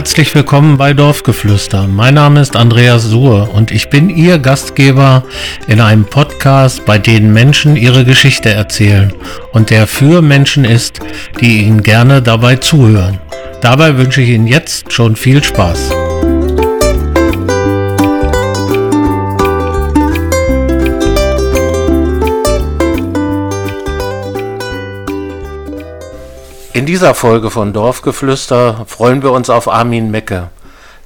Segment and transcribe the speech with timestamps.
[0.00, 1.86] herzlich willkommen bei Dorfgeflüster.
[1.86, 5.24] Mein Name ist Andreas Suhr und ich bin Ihr Gastgeber
[5.66, 9.12] in einem Podcast, bei dem Menschen ihre Geschichte erzählen
[9.52, 11.00] und der für Menschen ist,
[11.42, 13.20] die Ihnen gerne dabei zuhören.
[13.60, 15.90] Dabei wünsche ich Ihnen jetzt schon viel Spaß.
[26.80, 30.48] In dieser Folge von Dorfgeflüster freuen wir uns auf Armin Mecke,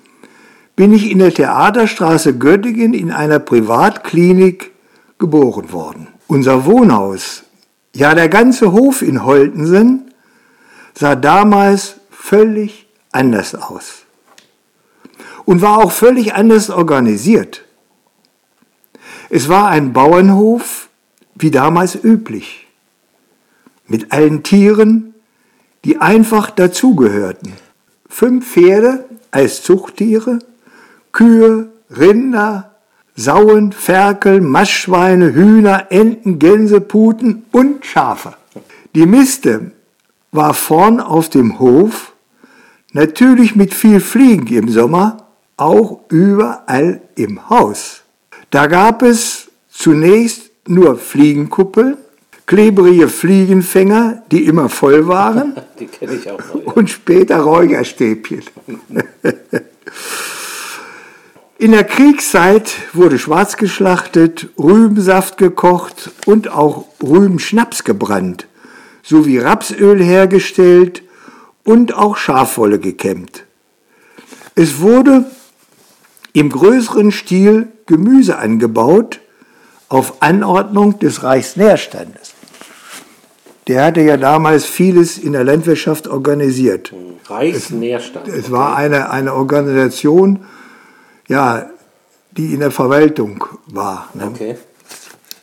[0.75, 4.73] bin ich in der Theaterstraße Göttingen in einer Privatklinik
[5.17, 6.09] geboren worden.
[6.27, 7.45] Unser Wohnhaus,
[7.95, 10.11] ja der ganze Hof in Holtensen,
[10.93, 14.03] sah damals völlig anders aus
[15.45, 17.63] und war auch völlig anders organisiert.
[19.29, 20.89] Es war ein Bauernhof
[21.35, 22.67] wie damals üblich,
[23.87, 25.13] mit allen Tieren,
[25.85, 27.53] die einfach dazugehörten.
[28.07, 30.39] Fünf Pferde als Zuchttiere,
[31.11, 32.75] Kühe, Rinder,
[33.15, 38.35] Sauen, Ferkel, Maschweine, Hühner, Enten, Gänse, Puten und Schafe.
[38.95, 39.71] Die Miste
[40.31, 42.13] war vorn auf dem Hof,
[42.91, 45.27] natürlich mit viel Fliegen im Sommer,
[45.57, 48.01] auch überall im Haus.
[48.49, 51.97] Da gab es zunächst nur Fliegenkuppeln,
[52.45, 55.55] klebrige Fliegenfänger, die immer voll waren.
[55.79, 56.71] die kenne ich auch noch, ja.
[56.73, 58.43] Und später Räucherstäbchen.
[61.57, 68.47] In der Kriegszeit wurde Schwarz geschlachtet, Rübensaft gekocht und auch Rübenschnaps gebrannt,
[69.01, 71.03] sowie Rapsöl hergestellt
[71.63, 73.45] und auch Schafwolle gekämmt.
[74.55, 75.25] Es wurde
[76.33, 79.19] im größeren Stil Gemüse angebaut,
[79.93, 82.33] auf Anordnung des Reichsnährstandes.
[83.67, 86.91] Der hatte ja damals vieles in der Landwirtschaft organisiert.
[87.27, 88.27] Reichsnährstand.
[88.27, 90.45] Es, es war eine, eine Organisation,
[91.27, 91.69] ja,
[92.31, 94.09] die in der Verwaltung war.
[94.15, 94.31] Ne?
[94.33, 94.57] Okay.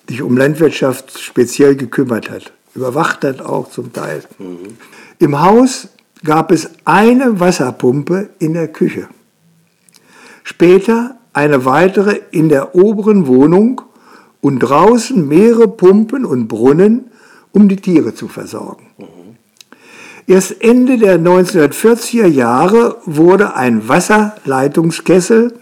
[0.09, 2.53] Die sich um Landwirtschaft speziell gekümmert hat.
[2.75, 4.25] Überwacht hat auch zum Teil.
[4.41, 4.77] Mhm.
[5.21, 5.91] Im Haus
[6.25, 9.07] gab es eine Wasserpumpe in der Küche.
[10.43, 13.83] Später eine weitere in der oberen Wohnung
[14.41, 17.11] und draußen mehrere Pumpen und Brunnen,
[17.53, 18.87] um die Tiere zu versorgen.
[20.27, 25.55] Erst Ende der 1940er Jahre wurde ein Wasserleitungskessel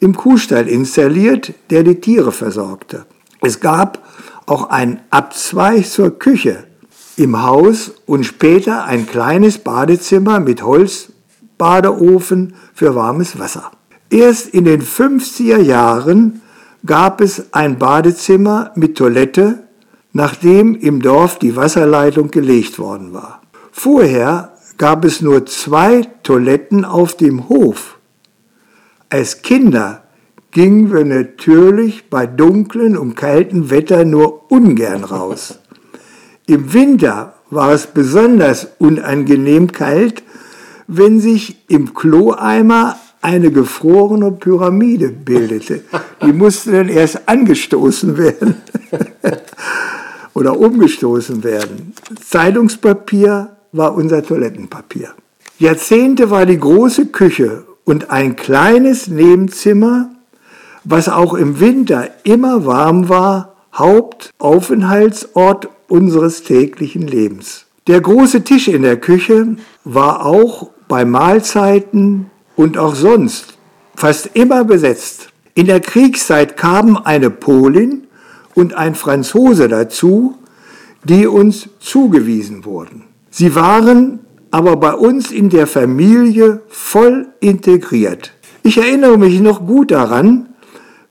[0.00, 3.06] im Kuhstall installiert, der die Tiere versorgte.
[3.40, 4.06] Es gab
[4.46, 6.64] auch einen Abzweig zur Küche
[7.16, 13.72] im Haus und später ein kleines Badezimmer mit Holzbadeofen für warmes Wasser.
[14.10, 16.42] Erst in den 50er Jahren
[16.86, 19.64] gab es ein Badezimmer mit Toilette,
[20.12, 23.42] nachdem im Dorf die Wasserleitung gelegt worden war.
[23.72, 27.98] Vorher gab es nur zwei Toiletten auf dem Hof.
[29.08, 30.04] Als Kinder
[30.50, 35.58] gingen wir natürlich bei dunklen und kaltem Wetter nur ungern raus.
[36.46, 40.22] Im Winter war es besonders unangenehm kalt,
[40.86, 45.80] wenn sich im Kloeimer eine gefrorene Pyramide bildete.
[46.22, 48.56] Die musste dann erst angestoßen werden
[50.34, 51.94] oder umgestoßen werden.
[52.22, 55.14] Zeitungspapier war unser Toilettenpapier.
[55.58, 60.10] Jahrzehnte war die große Küche und ein kleines Nebenzimmer,
[60.84, 67.64] was auch im Winter immer warm war, Hauptaufenthaltsort unseres täglichen Lebens.
[67.86, 73.58] Der große Tisch in der Küche war auch bei Mahlzeiten und auch sonst
[73.94, 75.28] fast immer besetzt.
[75.54, 78.06] In der Kriegszeit kamen eine Polin
[78.54, 80.36] und ein Franzose dazu,
[81.04, 83.04] die uns zugewiesen wurden.
[83.30, 84.20] Sie waren
[84.50, 88.32] aber bei uns in der Familie voll integriert.
[88.62, 90.48] Ich erinnere mich noch gut daran,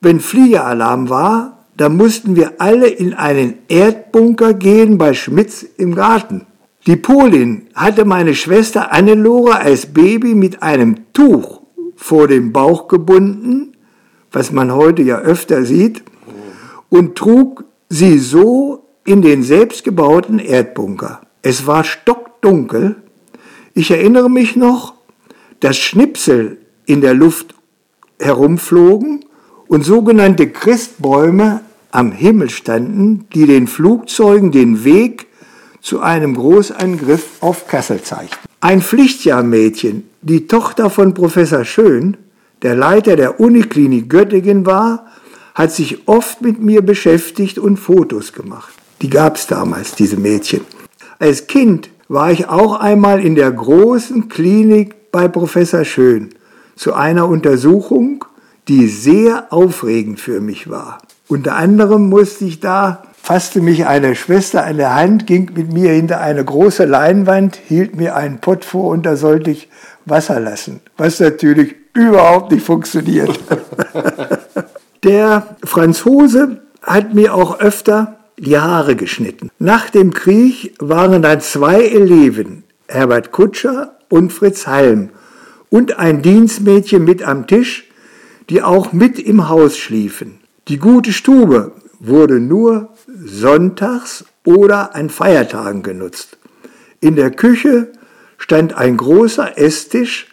[0.01, 6.45] wenn Fliegealarm war, da mussten wir alle in einen Erdbunker gehen bei Schmitz im Garten.
[6.85, 11.62] Die Polin hatte meine Schwester Annelore als Baby mit einem Tuch
[11.95, 13.77] vor dem Bauch gebunden,
[14.33, 16.03] was man heute ja öfter sieht,
[16.89, 21.21] und trug sie so in den selbstgebauten Erdbunker.
[21.41, 22.97] Es war stockdunkel.
[23.74, 24.94] Ich erinnere mich noch,
[25.62, 27.56] dass Schnipsel in der Luft
[28.19, 29.24] herumflogen
[29.68, 35.27] und sogenannte Christbäume am Himmel standen, die den Flugzeugen den Weg
[35.83, 38.38] zu einem Großangriff auf Kassel zeigten.
[38.62, 42.18] Ein Pflichtjahrmädchen, die Tochter von Professor Schön,
[42.62, 45.06] der Leiter der Uniklinik Göttingen war,
[45.53, 48.74] hat sich oft mit mir beschäftigt und Fotos gemacht.
[49.01, 50.62] Die gab es damals, diese Mädchen.
[51.19, 56.30] Als Kind war ich auch einmal in der großen Klinik bei Professor Schön
[56.77, 58.24] zu einer Untersuchung,
[58.69, 61.00] die sehr aufregend für mich war.
[61.27, 65.94] Unter anderem musste ich da, fasste mich eine Schwester an der Hand, ging mit mir
[65.94, 69.70] hinter eine große Leinwand, hielt mir einen Pott vor und da sollte ich
[70.06, 73.40] Wasser lassen, was natürlich überhaupt nicht funktioniert.
[75.04, 79.50] der Franzose hat mir auch öfter die Haare geschnitten.
[79.58, 85.12] Nach dem Krieg waren dann zwei Eleven, Herbert Kutscher und Fritz Halm,
[85.69, 87.90] und ein Dienstmädchen mit am Tisch,
[88.50, 90.40] die auch mit im Haus schliefen.
[90.68, 91.72] Die gute Stube
[92.06, 96.38] wurde nur sonntags oder an Feiertagen genutzt.
[97.00, 97.92] In der Küche
[98.38, 100.28] stand ein großer Esstisch,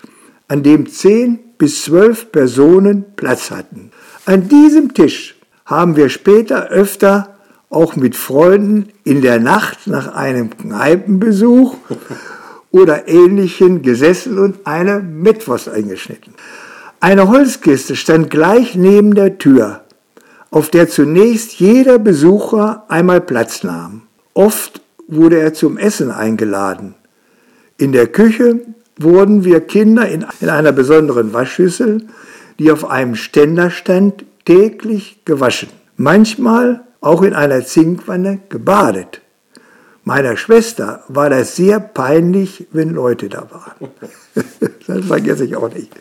[0.48, 3.92] an dem zehn bis zwölf Personen Platz hatten.
[4.26, 7.36] An diesem Tisch haben wir später öfter
[7.68, 11.76] auch mit Freunden in der Nacht nach einem Kneipenbesuch
[12.72, 16.34] oder ähnlichen gesessen und eine Metwurst eingeschnitten.
[16.98, 19.84] Eine Holzkiste stand gleich neben der Tür,
[20.50, 24.02] auf der zunächst jeder Besucher einmal Platz nahm.
[24.34, 26.94] Oft wurde er zum Essen eingeladen.
[27.78, 28.60] In der Küche
[28.98, 32.06] wurden wir Kinder in, in einer besonderen Waschschüssel,
[32.58, 35.68] die auf einem Ständer stand, täglich gewaschen.
[35.96, 39.22] Manchmal auch in einer Zinkwanne gebadet.
[40.04, 43.90] Meiner Schwester war das sehr peinlich, wenn Leute da waren.
[44.86, 45.92] das vergesse ich auch nicht.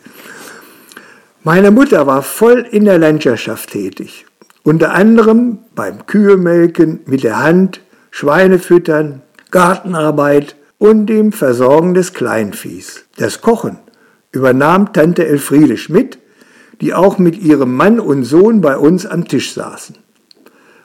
[1.42, 4.26] Meine Mutter war voll in der Landwirtschaft tätig,
[4.62, 7.80] unter anderem beim Kühemelken mit der Hand,
[8.10, 13.04] Schweine füttern, Gartenarbeit und dem Versorgen des Kleinviehs.
[13.16, 13.78] Das Kochen
[14.32, 16.18] übernahm Tante Elfriede Schmidt,
[16.80, 19.96] die auch mit ihrem Mann und Sohn bei uns am Tisch saßen.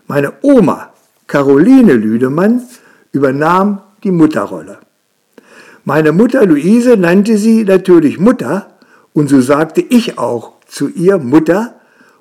[0.07, 0.93] Meine Oma,
[1.27, 2.63] Caroline Lüdemann,
[3.11, 4.79] übernahm die Mutterrolle.
[5.83, 8.71] Meine Mutter Luise nannte sie natürlich Mutter,
[9.13, 11.75] und so sagte ich auch zu ihr Mutter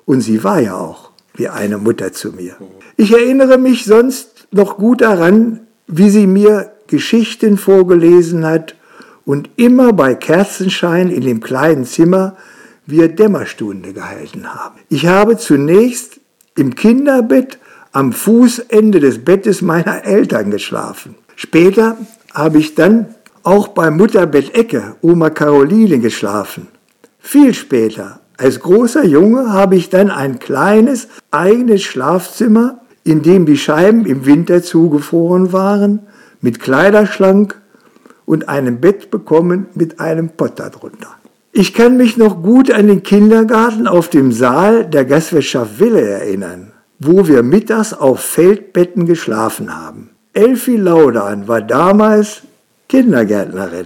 [0.05, 2.55] und sie war ja auch wie eine Mutter zu mir.
[2.97, 8.75] Ich erinnere mich sonst noch gut daran, wie sie mir Geschichten vorgelesen hat
[9.25, 12.35] und immer bei Kerzenschein in dem kleinen Zimmer
[12.85, 14.79] wir Dämmerstunde gehalten haben.
[14.89, 16.19] Ich habe zunächst
[16.55, 17.57] im Kinderbett
[17.91, 21.15] am Fußende des Bettes meiner Eltern geschlafen.
[21.35, 21.97] Später
[22.33, 26.67] habe ich dann auch beim Mutterbett Ecke, Oma Caroline, geschlafen.
[27.19, 33.57] Viel später, als großer Junge, habe ich dann ein kleines eigenes Schlafzimmer, in dem die
[33.57, 35.99] Scheiben im Winter zugefroren waren,
[36.41, 37.61] mit Kleiderschrank
[38.25, 41.15] und einem Bett bekommen mit einem Pott darunter.
[41.51, 46.73] Ich kann mich noch gut an den Kindergarten auf dem Saal der Gastwirtschaft Wille erinnern,
[46.99, 50.09] wo wir mittags auf Feldbetten geschlafen haben.
[50.33, 52.41] Elfi Laudan war damals
[52.89, 53.85] Kindergärtnerin.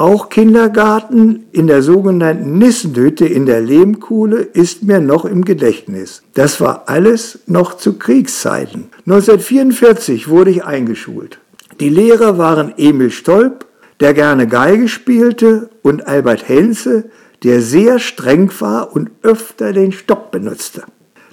[0.00, 6.22] Auch Kindergarten in der sogenannten Nissenhütte in der Lehmkuhle ist mir noch im Gedächtnis.
[6.32, 8.88] Das war alles noch zu Kriegszeiten.
[9.00, 11.38] 1944 wurde ich eingeschult.
[11.80, 13.66] Die Lehrer waren Emil Stolp,
[14.00, 17.10] der gerne Geige spielte, und Albert Henze,
[17.44, 20.84] der sehr streng war und öfter den Stock benutzte.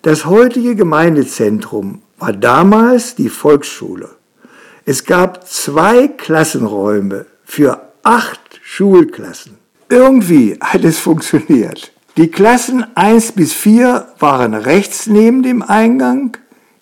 [0.01, 4.09] Das heutige Gemeindezentrum war damals die Volksschule.
[4.83, 9.53] Es gab zwei Klassenräume für acht Schulklassen.
[9.88, 11.93] Irgendwie hat es funktioniert.
[12.17, 16.36] Die Klassen 1 bis 4 waren rechts neben dem Eingang,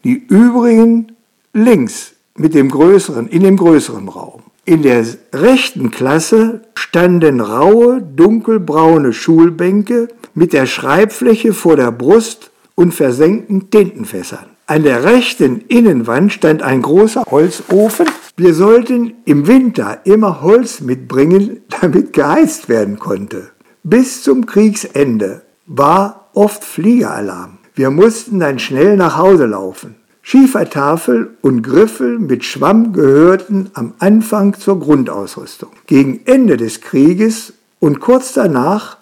[0.03, 1.11] die übrigen
[1.53, 4.41] links mit dem größeren, in dem größeren Raum.
[4.65, 12.95] In der rechten Klasse standen raue, dunkelbraune Schulbänke mit der Schreibfläche vor der Brust und
[12.95, 14.54] versenkten Tintenfässern.
[14.67, 18.07] An der rechten Innenwand stand ein großer Holzofen.
[18.35, 23.51] Wir sollten im Winter immer Holz mitbringen, damit geheizt werden konnte.
[23.83, 27.59] Bis zum Kriegsende war oft Fliegeralarm.
[27.75, 29.97] Wir mussten dann schnell nach Hause laufen.
[30.23, 35.69] Schiefertafel und Griffel mit Schwamm gehörten am Anfang zur Grundausrüstung.
[35.85, 38.97] Gegen Ende des Krieges und kurz danach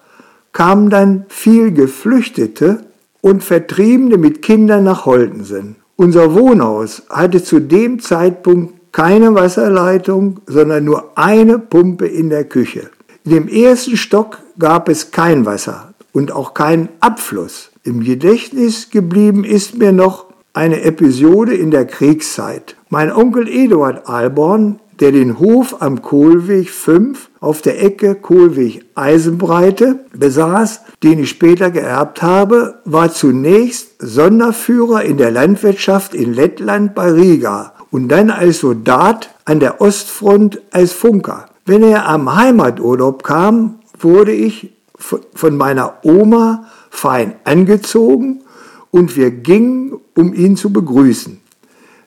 [0.52, 2.84] kamen dann viel Geflüchtete
[3.24, 5.78] und Vertriebene mit Kindern nach Holtensen.
[5.96, 12.90] Unser Wohnhaus hatte zu dem Zeitpunkt keine Wasserleitung, sondern nur eine Pumpe in der Küche.
[13.24, 17.72] In dem ersten Stock gab es kein Wasser und auch keinen Abfluss.
[17.86, 22.76] Im Gedächtnis geblieben ist mir noch eine Episode in der Kriegszeit.
[22.90, 30.80] Mein Onkel Eduard Alborn, der den Hof am Kohlweg 5 auf der Ecke Kohlweg-Eisenbreite besaß,
[31.04, 37.74] den ich später geerbt habe, war zunächst Sonderführer in der Landwirtschaft in Lettland bei Riga
[37.92, 41.48] und dann als Soldat an der Ostfront als Funker.
[41.66, 48.44] Wenn er am Heimaturlaub kam, wurde ich von meiner Oma fein angezogen
[48.90, 51.43] und wir gingen, um ihn zu begrüßen.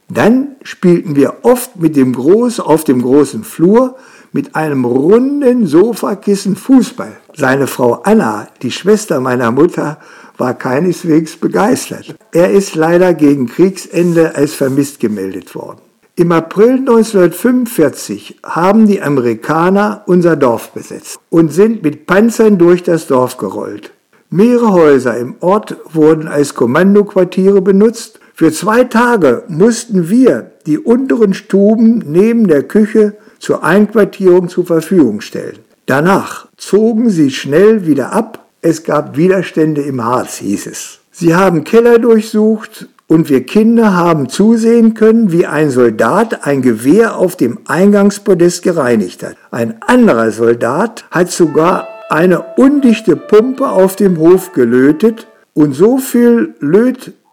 [0.09, 3.97] Dann spielten wir oft mit dem Groß auf dem großen Flur
[4.33, 7.17] mit einem runden Sofakissen Fußball.
[7.35, 9.99] Seine Frau Anna, die Schwester meiner Mutter,
[10.37, 12.15] war keineswegs begeistert.
[12.33, 15.81] Er ist leider gegen Kriegsende als vermisst gemeldet worden.
[16.19, 23.07] Im April 1945 haben die Amerikaner unser Dorf besetzt und sind mit Panzern durch das
[23.07, 23.93] Dorf gerollt.
[24.31, 28.19] Mehrere Häuser im Ort wurden als Kommandoquartiere benutzt.
[28.39, 35.23] Für zwei Tage mussten wir die unteren Stuben neben der Küche zur Einquartierung zur Verfügung
[35.23, 35.61] stellen.
[35.87, 38.45] Danach zogen sie schnell wieder ab.
[38.61, 40.99] Es gab Widerstände im Harz, hieß es.
[41.11, 47.17] Sie haben Keller durchsucht und wir Kinder haben zusehen können, wie ein Soldat ein Gewehr
[47.17, 49.39] auf dem Eingangspodest gereinigt hat.
[49.51, 56.55] Ein anderer Soldat hat sogar eine undichte Pumpe auf dem Hof gelötet und so viel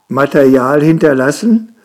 [0.10, 1.76] Lötmaterial hinterlassen,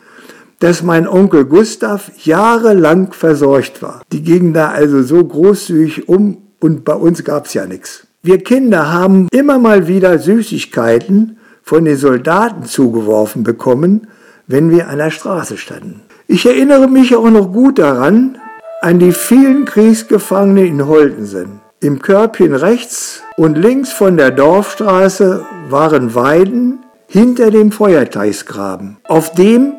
[0.61, 4.03] dass mein Onkel Gustav jahrelang versorgt war.
[4.13, 8.07] Die gingen da also so großzügig um und bei uns gab's ja nichts.
[8.23, 14.09] Wir Kinder haben immer mal wieder Süßigkeiten von den Soldaten zugeworfen bekommen,
[14.47, 16.03] wenn wir an der Straße standen.
[16.27, 18.39] Ich erinnere mich auch noch gut daran,
[18.81, 21.61] an die vielen Kriegsgefangenen in Holtensen.
[21.81, 29.73] Im Körbchen rechts und links von der Dorfstraße waren Weiden hinter dem Feuerteichsgraben, auf dem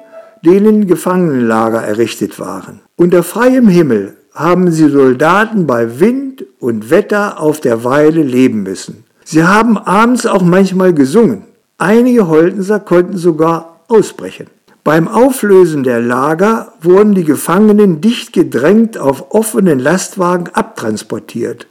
[0.44, 2.82] denen Gefangenenlager errichtet waren.
[2.96, 9.04] Unter freiem Himmel haben sie Soldaten bei Wind und Wetter auf der Weide leben müssen.
[9.24, 11.44] Sie haben abends auch manchmal gesungen.
[11.78, 14.48] Einige Holtenser konnten sogar ausbrechen.
[14.84, 21.68] Beim Auflösen der Lager wurden die Gefangenen dicht gedrängt auf offenen Lastwagen abtransportiert.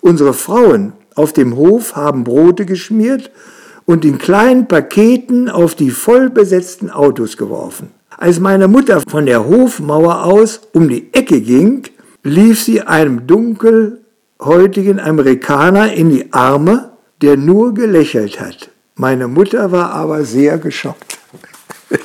[0.00, 3.30] Unsere Frauen auf dem Hof haben Brote geschmiert
[3.90, 7.90] und in kleinen Paketen auf die vollbesetzten Autos geworfen.
[8.16, 11.82] Als meine Mutter von der Hofmauer aus um die Ecke ging,
[12.22, 18.70] lief sie einem dunkelhäutigen Amerikaner in die Arme, der nur gelächelt hat.
[18.94, 21.18] Meine Mutter war aber sehr geschockt.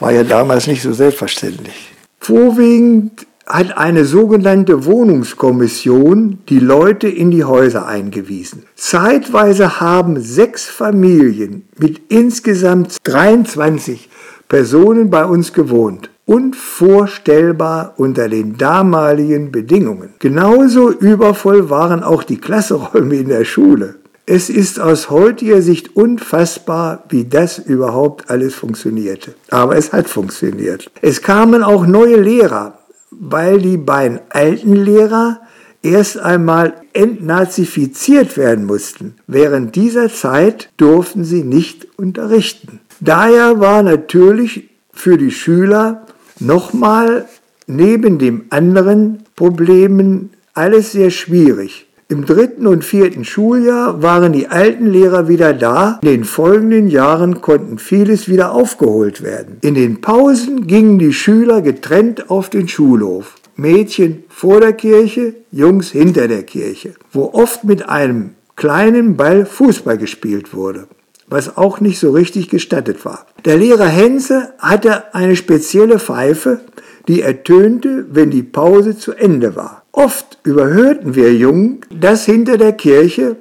[0.00, 1.92] War ja damals nicht so selbstverständlich.
[2.18, 8.64] Vorwiegend hat eine sogenannte Wohnungskommission die Leute in die Häuser eingewiesen.
[8.76, 14.10] Zeitweise haben sechs Familien mit insgesamt 23
[14.48, 16.10] Personen bei uns gewohnt.
[16.26, 20.10] Unvorstellbar unter den damaligen Bedingungen.
[20.18, 23.94] Genauso übervoll waren auch die Klasseräume in der Schule.
[24.26, 29.32] Es ist aus heutiger Sicht unfassbar, wie das überhaupt alles funktionierte.
[29.48, 30.90] Aber es hat funktioniert.
[31.00, 32.77] Es kamen auch neue Lehrer,
[33.10, 35.40] weil die beiden alten Lehrer
[35.82, 39.14] erst einmal entnazifiziert werden mussten.
[39.26, 42.80] Während dieser Zeit durften sie nicht unterrichten.
[43.00, 46.06] Daher war natürlich für die Schüler
[46.40, 47.26] nochmal
[47.66, 51.87] neben den anderen Problemen alles sehr schwierig.
[52.10, 55.98] Im dritten und vierten Schuljahr waren die alten Lehrer wieder da.
[56.00, 59.58] In den folgenden Jahren konnten vieles wieder aufgeholt werden.
[59.60, 63.34] In den Pausen gingen die Schüler getrennt auf den Schulhof.
[63.56, 69.98] Mädchen vor der Kirche, Jungs hinter der Kirche, wo oft mit einem kleinen Ball Fußball
[69.98, 70.88] gespielt wurde
[71.30, 73.26] was auch nicht so richtig gestattet war.
[73.44, 76.60] Der Lehrer Henze hatte eine spezielle Pfeife,
[77.06, 79.77] die ertönte, wenn die Pause zu Ende war.
[79.92, 83.36] Oft überhörten wir Jungen das hinter der Kirche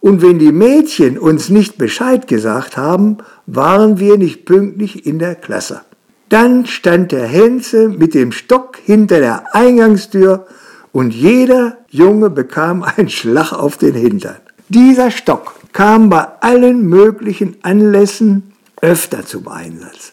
[0.00, 5.34] Und wenn die Mädchen uns nicht Bescheid gesagt haben, waren wir nicht pünktlich in der
[5.34, 5.82] Klasse.
[6.30, 10.46] Dann stand der Henze mit dem Stock hinter der Eingangstür
[10.92, 14.36] und jeder Junge bekam einen Schlag auf den Hintern.
[14.68, 20.12] Dieser Stock kam bei allen möglichen Anlässen öfter zum Einsatz.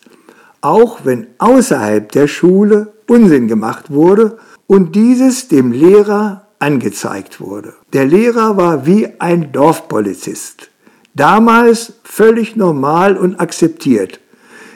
[0.61, 7.73] Auch wenn außerhalb der Schule Unsinn gemacht wurde und dieses dem Lehrer angezeigt wurde.
[7.93, 10.69] Der Lehrer war wie ein Dorfpolizist.
[11.15, 14.19] Damals völlig normal und akzeptiert.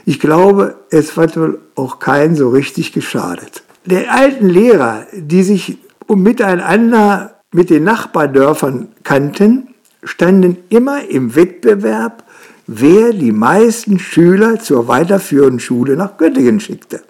[0.06, 3.64] Ich glaube, es hat wohl auch keinen so richtig geschadet.
[3.86, 9.70] Die alten Lehrer, die sich miteinander mit den Nachbardörfern kannten,
[10.04, 12.24] standen immer im Wettbewerb,
[12.66, 17.02] wer die meisten Schüler zur weiterführenden Schule nach Göttingen schickte.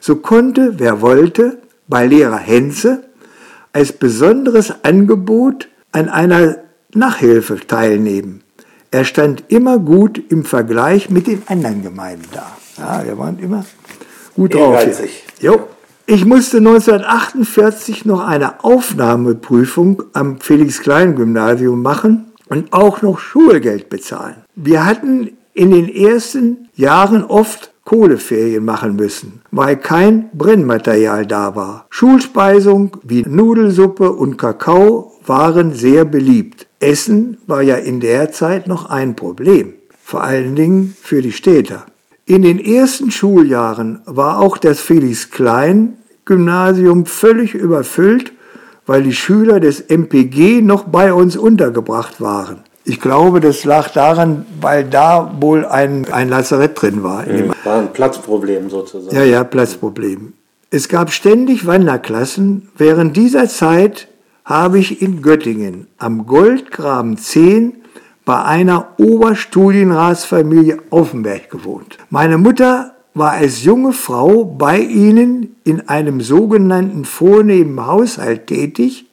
[0.00, 1.58] So konnte, wer wollte,
[1.88, 3.04] bei Lehrer Henze
[3.72, 6.56] als besonderes Angebot an einer
[6.94, 8.42] Nachhilfe teilnehmen.
[8.90, 12.56] Er stand immer gut im Vergleich mit den anderen Gemeinden da.
[12.78, 13.64] Ja, wir waren immer
[14.34, 14.86] gut drauf.
[15.40, 15.68] Jo.
[16.08, 24.36] Ich musste 1948 noch eine Aufnahmeprüfung am Felix-Klein-Gymnasium machen und auch noch Schulgeld bezahlen.
[24.54, 31.86] Wir hatten in den ersten Jahren oft Kohleferien machen müssen, weil kein Brennmaterial da war.
[31.88, 36.66] Schulspeisung wie Nudelsuppe und Kakao waren sehr beliebt.
[36.80, 41.86] Essen war ja in der Zeit noch ein Problem, vor allen Dingen für die Städter.
[42.26, 48.32] In den ersten Schuljahren war auch das Felix Klein Gymnasium völlig überfüllt,
[48.84, 52.64] weil die Schüler des MPG noch bei uns untergebracht waren.
[52.88, 57.26] Ich glaube, das lag daran, weil da wohl ein, ein Lazarett drin war.
[57.26, 57.52] Mhm.
[57.64, 59.14] War ein Platzproblem sozusagen.
[59.14, 60.34] Ja, ja, Platzproblem.
[60.70, 62.68] Es gab ständig Wanderklassen.
[62.78, 64.06] Während dieser Zeit
[64.44, 67.74] habe ich in Göttingen am Goldgraben 10
[68.24, 71.98] bei einer Oberstudienratsfamilie Offenberg gewohnt.
[72.10, 79.05] Meine Mutter war als junge Frau bei ihnen in einem sogenannten vornehmen Haushalt tätig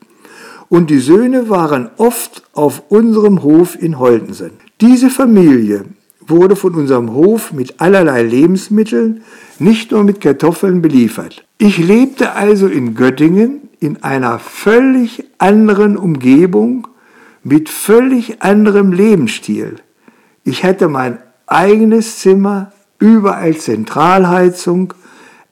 [0.74, 4.54] und die Söhne waren oft auf unserem Hof in Holtensen.
[4.82, 5.86] Diese Familie
[6.20, 9.22] wurde von unserem Hof mit allerlei Lebensmitteln,
[9.60, 11.46] nicht nur mit Kartoffeln beliefert.
[11.60, 16.88] Ich lebte also in Göttingen in einer völlig anderen Umgebung
[17.44, 19.76] mit völlig anderem Lebensstil.
[20.44, 24.96] Ich hatte mein eigenes Zimmer, überall Zentralheizung,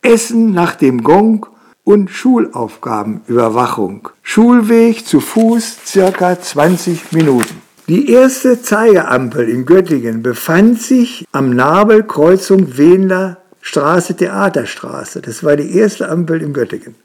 [0.02, 1.46] Essen nach dem Gong
[1.84, 4.10] und Schulaufgabenüberwachung.
[4.22, 7.62] Schulweg zu Fuß circa 20 Minuten.
[7.88, 15.22] Die erste Zeigeampel in Göttingen befand sich am Nabelkreuzung Wendler Straße, Theaterstraße.
[15.22, 16.96] Das war die erste Ampel in Göttingen.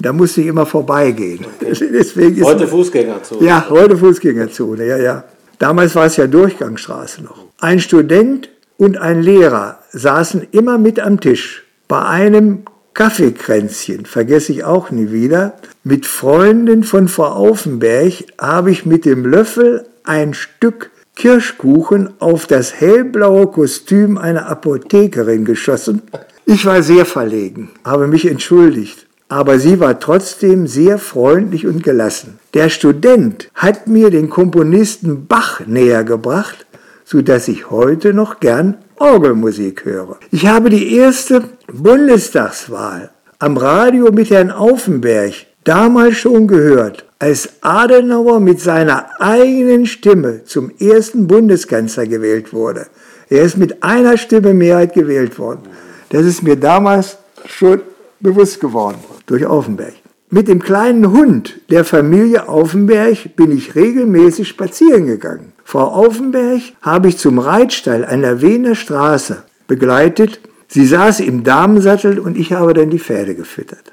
[0.00, 1.46] Da musste ich immer vorbeigehen.
[1.60, 3.46] Deswegen heute Fußgängerzone.
[3.46, 5.24] Ja, heute Fußgängerzone, ja, ja.
[5.58, 7.44] Damals war es ja Durchgangsstraße noch.
[7.58, 11.64] Ein Student und ein Lehrer saßen immer mit am Tisch.
[11.86, 12.62] Bei einem
[12.94, 19.24] Kaffeekränzchen, vergesse ich auch nie wieder, mit Freunden von Frau Aufenberg habe ich mit dem
[19.24, 26.02] Löffel ein Stück Kirschkuchen auf das hellblaue Kostüm einer Apothekerin geschossen.
[26.46, 32.40] Ich war sehr verlegen, habe mich entschuldigt aber sie war trotzdem sehr freundlich und gelassen.
[32.52, 36.66] Der Student hat mir den Komponisten Bach näher gebracht,
[37.10, 40.18] so dass ich heute noch gern Orgelmusik höre.
[40.30, 41.42] Ich habe die erste
[41.72, 45.32] Bundestagswahl am Radio mit Herrn Aufenberg
[45.64, 52.86] damals schon gehört, als Adenauer mit seiner eigenen Stimme zum ersten Bundeskanzler gewählt wurde.
[53.28, 55.62] Er ist mit einer Stimme Mehrheit gewählt worden.
[56.10, 57.82] Das ist mir damals schon
[58.20, 59.94] bewusst geworden durch Aufenberg.
[60.32, 65.52] Mit dem kleinen Hund der Familie Aufenberg bin ich regelmäßig spazieren gegangen.
[65.64, 70.38] Frau Aufenberg habe ich zum Reitstall an der Wiener Straße begleitet.
[70.68, 73.90] Sie saß im Damensattel und ich habe dann die Pferde gefüttert.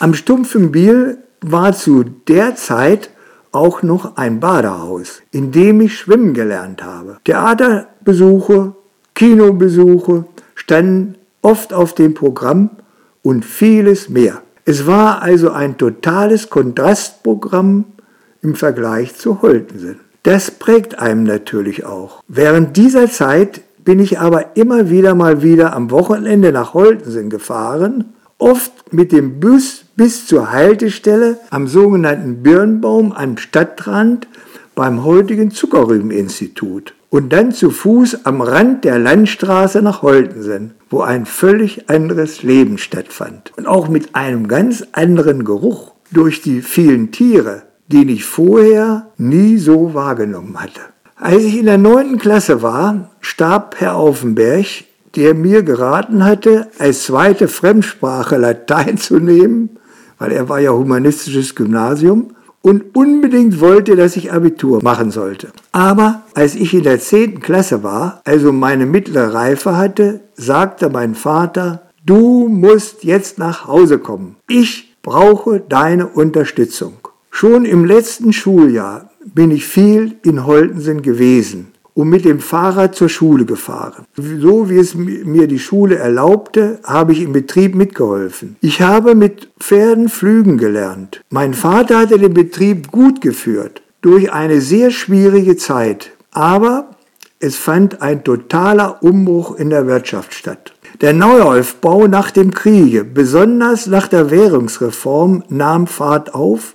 [0.00, 3.08] Am stumpfen Biel war zu der Zeit
[3.50, 7.16] auch noch ein Badehaus, in dem ich schwimmen gelernt habe.
[7.24, 8.74] Theaterbesuche,
[9.14, 12.68] Kinobesuche standen oft auf dem Programm
[13.22, 14.42] und vieles mehr.
[14.64, 17.86] Es war also ein totales Kontrastprogramm
[18.42, 20.00] im Vergleich zu Holtensen.
[20.22, 22.22] Das prägt einem natürlich auch.
[22.28, 28.12] Während dieser Zeit bin ich aber immer wieder mal wieder am Wochenende nach Holtensen gefahren,
[28.38, 34.28] oft mit dem Bus bis zur Haltestelle am sogenannten Birnbaum am Stadtrand
[34.74, 41.26] beim heutigen Zuckerrübeninstitut und dann zu Fuß am Rand der Landstraße nach Holtensen, wo ein
[41.26, 45.92] völlig anderes Leben stattfand und auch mit einem ganz anderen Geruch.
[46.12, 50.80] Durch die vielen Tiere den ich vorher nie so wahrgenommen hatte.
[51.16, 54.66] Als ich in der neunten Klasse war, starb Herr Aufenberg,
[55.16, 59.70] der mir geraten hatte, als zweite Fremdsprache Latein zu nehmen,
[60.18, 65.48] weil er war ja humanistisches Gymnasium und unbedingt wollte, dass ich Abitur machen sollte.
[65.72, 71.14] Aber als ich in der zehnten Klasse war, also meine mittlere Reife hatte, sagte mein
[71.14, 74.36] Vater, du musst jetzt nach Hause kommen.
[74.48, 76.94] Ich brauche deine Unterstützung.
[77.30, 83.08] Schon im letzten Schuljahr bin ich viel in Holtensen gewesen und mit dem Fahrrad zur
[83.08, 84.04] Schule gefahren.
[84.16, 88.56] So wie es mir die Schule erlaubte, habe ich im Betrieb mitgeholfen.
[88.60, 91.22] Ich habe mit Pferden Flügen gelernt.
[91.30, 96.12] Mein Vater hatte den Betrieb gut geführt, durch eine sehr schwierige Zeit.
[96.30, 96.90] Aber
[97.40, 100.74] es fand ein totaler Umbruch in der Wirtschaft statt.
[101.00, 106.74] Der Neuaufbau nach dem Kriege, besonders nach der Währungsreform, nahm Fahrt auf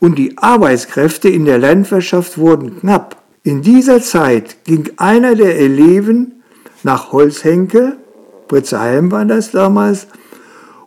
[0.00, 3.23] und die Arbeitskräfte in der Landwirtschaft wurden knapp.
[3.46, 6.42] In dieser Zeit ging einer der Eleven
[6.82, 7.98] nach Holzhenke,
[8.48, 10.06] Pritzheim war das damals,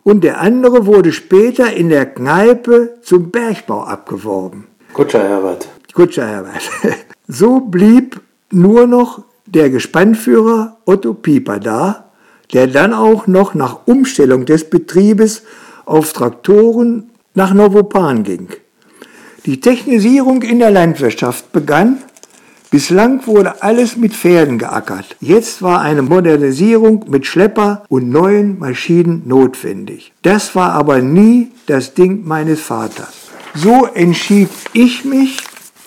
[0.01, 4.65] und der andere wurde später in der Kneipe zum Bergbau abgeworben.
[4.91, 5.67] Kutscher Herbert.
[5.93, 6.69] Kutscher Herbert.
[7.29, 12.05] So blieb nur noch der Gespannführer Otto Pieper da,
[12.53, 15.43] der dann auch noch nach Umstellung des Betriebes
[15.85, 18.47] auf Traktoren nach Novopan ging.
[19.45, 21.97] Die Technisierung in der Landwirtschaft begann.
[22.69, 25.15] Bislang wurde alles mit Pferden geackert.
[25.21, 30.11] Jetzt war eine Modernisierung mit Schlepper und neuen Maschinen notwendig.
[30.21, 33.13] Das war aber nie das Ding meines Vaters.
[33.55, 35.37] So entschied ich mich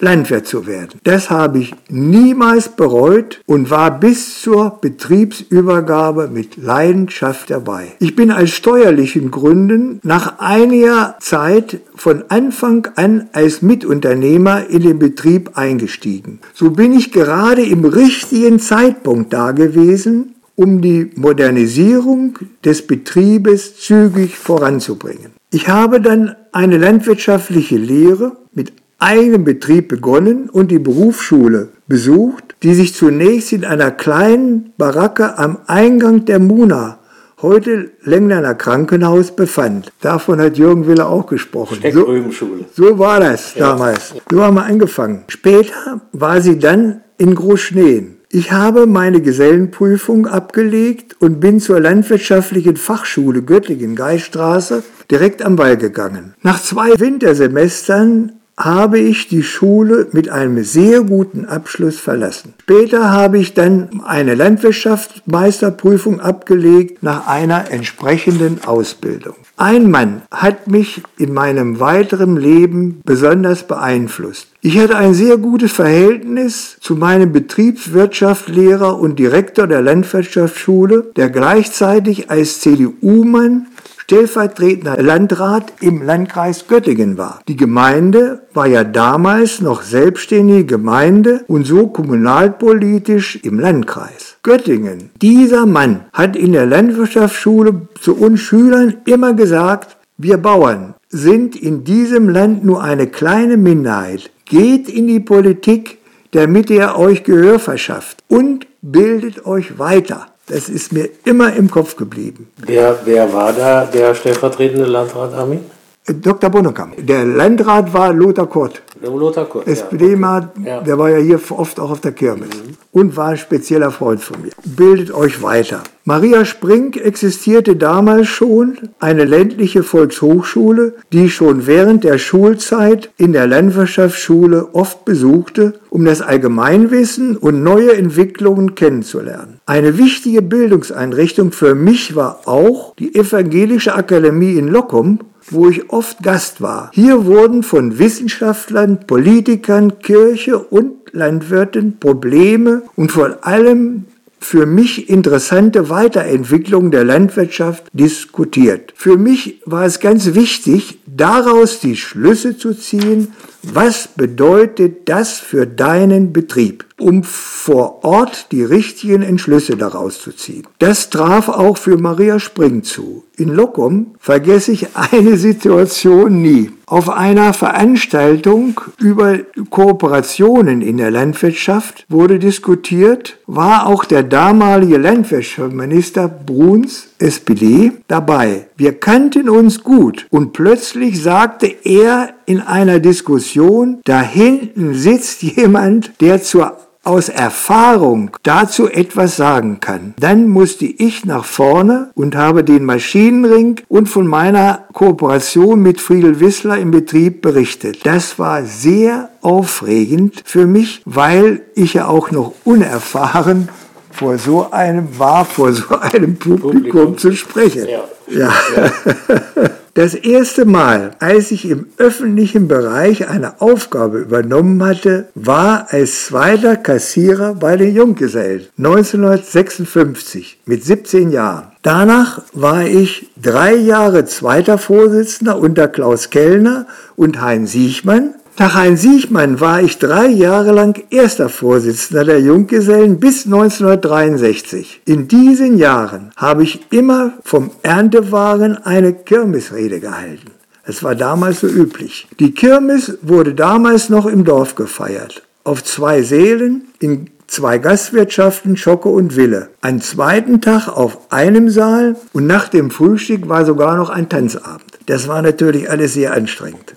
[0.00, 1.00] Landwirt zu werden.
[1.04, 7.88] Das habe ich niemals bereut und war bis zur Betriebsübergabe mit Leidenschaft dabei.
[7.98, 14.98] Ich bin aus steuerlichen Gründen nach einiger Zeit von Anfang an als Mitunternehmer in den
[14.98, 16.40] Betrieb eingestiegen.
[16.54, 24.36] So bin ich gerade im richtigen Zeitpunkt da gewesen, um die Modernisierung des Betriebes zügig
[24.36, 25.32] voranzubringen.
[25.50, 32.74] Ich habe dann eine landwirtschaftliche Lehre mit eigenen Betrieb begonnen und die Berufsschule besucht, die
[32.74, 36.98] sich zunächst in einer kleinen Baracke am Eingang der Muna,
[37.42, 39.90] heute Lengleiner Krankenhaus, befand.
[40.00, 41.76] Davon hat Jürgen Wille auch gesprochen.
[41.76, 42.66] Steckrübenschule.
[42.72, 43.70] So, so war das ja.
[43.70, 44.14] damals.
[44.30, 45.24] So haben wir angefangen.
[45.28, 48.18] Später war sie dann in Großschneen.
[48.32, 55.76] Ich habe meine Gesellenprüfung abgelegt und bin zur landwirtschaftlichen Fachschule Göttingen Geiststraße direkt am Wall
[55.76, 56.34] gegangen.
[56.42, 62.55] Nach zwei Wintersemestern habe ich die Schule mit einem sehr guten Abschluss verlassen.
[62.62, 69.35] Später habe ich dann eine Landwirtschaftsmeisterprüfung abgelegt nach einer entsprechenden Ausbildung.
[69.57, 74.49] Ein Mann hat mich in meinem weiteren Leben besonders beeinflusst.
[74.61, 82.31] Ich hatte ein sehr gutes Verhältnis zu meinem Betriebswirtschaftslehrer und Direktor der Landwirtschaftsschule, der gleichzeitig
[82.31, 83.68] als CDU-Mann
[84.11, 87.42] stellvertretender Landrat im Landkreis Göttingen war.
[87.46, 94.37] Die Gemeinde war ja damals noch selbstständige Gemeinde und so kommunalpolitisch im Landkreis.
[94.42, 101.55] Göttingen, dieser Mann hat in der Landwirtschaftsschule zu uns Schülern immer gesagt, wir Bauern sind
[101.55, 104.33] in diesem Land nur eine kleine Minderheit.
[104.44, 105.99] Geht in die Politik,
[106.33, 110.27] damit ihr euch Gehör verschafft und bildet euch weiter.
[110.50, 112.48] Das ist mir immer im Kopf geblieben.
[112.56, 115.60] Wer, wer war da der stellvertretende Landrat Armin?
[116.06, 116.50] Dr.
[116.50, 116.94] Bonnekamp.
[117.06, 118.82] Der Landrat war Lothar Kurt.
[119.02, 119.66] Lothar Kurt.
[119.66, 120.80] SPD-Mann, ja.
[120.80, 122.48] der war ja hier oft auch auf der Kirmes.
[122.48, 122.76] Mhm.
[122.92, 124.50] Und war ein spezieller Freund von mir.
[124.64, 125.82] Bildet euch weiter.
[126.04, 133.46] Maria Spring existierte damals schon eine ländliche Volkshochschule, die schon während der Schulzeit in der
[133.46, 139.60] Landwirtschaftsschule oft besuchte, um das Allgemeinwissen und neue Entwicklungen kennenzulernen.
[139.66, 145.20] Eine wichtige Bildungseinrichtung für mich war auch die Evangelische Akademie in Lockum,
[145.52, 146.90] wo ich oft Gast war.
[146.94, 154.04] Hier wurden von Wissenschaftlern, Politikern, Kirche und Landwirten Probleme und vor allem
[154.40, 158.94] für mich interessante Weiterentwicklung der Landwirtschaft diskutiert.
[158.96, 165.66] Für mich war es ganz wichtig, daraus die Schlüsse zu ziehen, was bedeutet das für
[165.66, 170.66] deinen Betrieb, um vor Ort die richtigen Entschlüsse daraus zu ziehen.
[170.79, 173.25] Das traf auch für Maria Spring zu.
[173.37, 176.70] In Locum vergesse ich eine Situation nie.
[176.87, 179.38] Auf einer Veranstaltung über
[179.70, 188.66] Kooperationen in der Landwirtschaft wurde diskutiert, war auch der damalige Landwirtschaftsminister Bruns SPD dabei.
[188.76, 196.12] Wir kannten uns gut und plötzlich sagte er in einer Diskussion, da hinten sitzt jemand,
[196.20, 200.14] der zur aus Erfahrung dazu etwas sagen kann.
[200.18, 206.40] Dann musste ich nach vorne und habe den Maschinenring und von meiner Kooperation mit Friedel
[206.40, 208.04] Wissler im Betrieb berichtet.
[208.04, 213.70] Das war sehr aufregend für mich, weil ich ja auch noch unerfahren
[214.11, 217.18] vor so einem war, vor so einem Publikum, Publikum.
[217.18, 217.87] zu sprechen.
[217.88, 218.05] Ja.
[218.29, 218.53] ja.
[219.94, 226.77] Das erste Mal, als ich im öffentlichen Bereich eine Aufgabe übernommen hatte, war als zweiter
[226.77, 231.73] Kassierer bei den Junggesellen 1956 mit 17 Jahren.
[231.83, 239.01] Danach war ich drei Jahre zweiter Vorsitzender unter Klaus Kellner und Heinz Siechmann nach Heinz
[239.01, 245.01] Siechmann war ich drei Jahre lang erster Vorsitzender der Junggesellen bis 1963.
[245.07, 250.51] In diesen Jahren habe ich immer vom Erntewaren eine Kirmesrede gehalten.
[250.85, 252.29] Es war damals so üblich.
[252.38, 255.42] Die Kirmes wurde damals noch im Dorf gefeiert.
[255.64, 259.70] Auf zwei Seelen, in zwei Gastwirtschaften, Schocke und Wille.
[259.81, 264.89] Am zweiten Tag auf einem Saal und nach dem Frühstück war sogar noch ein Tanzabend.
[265.06, 266.94] Das war natürlich alles sehr anstrengend.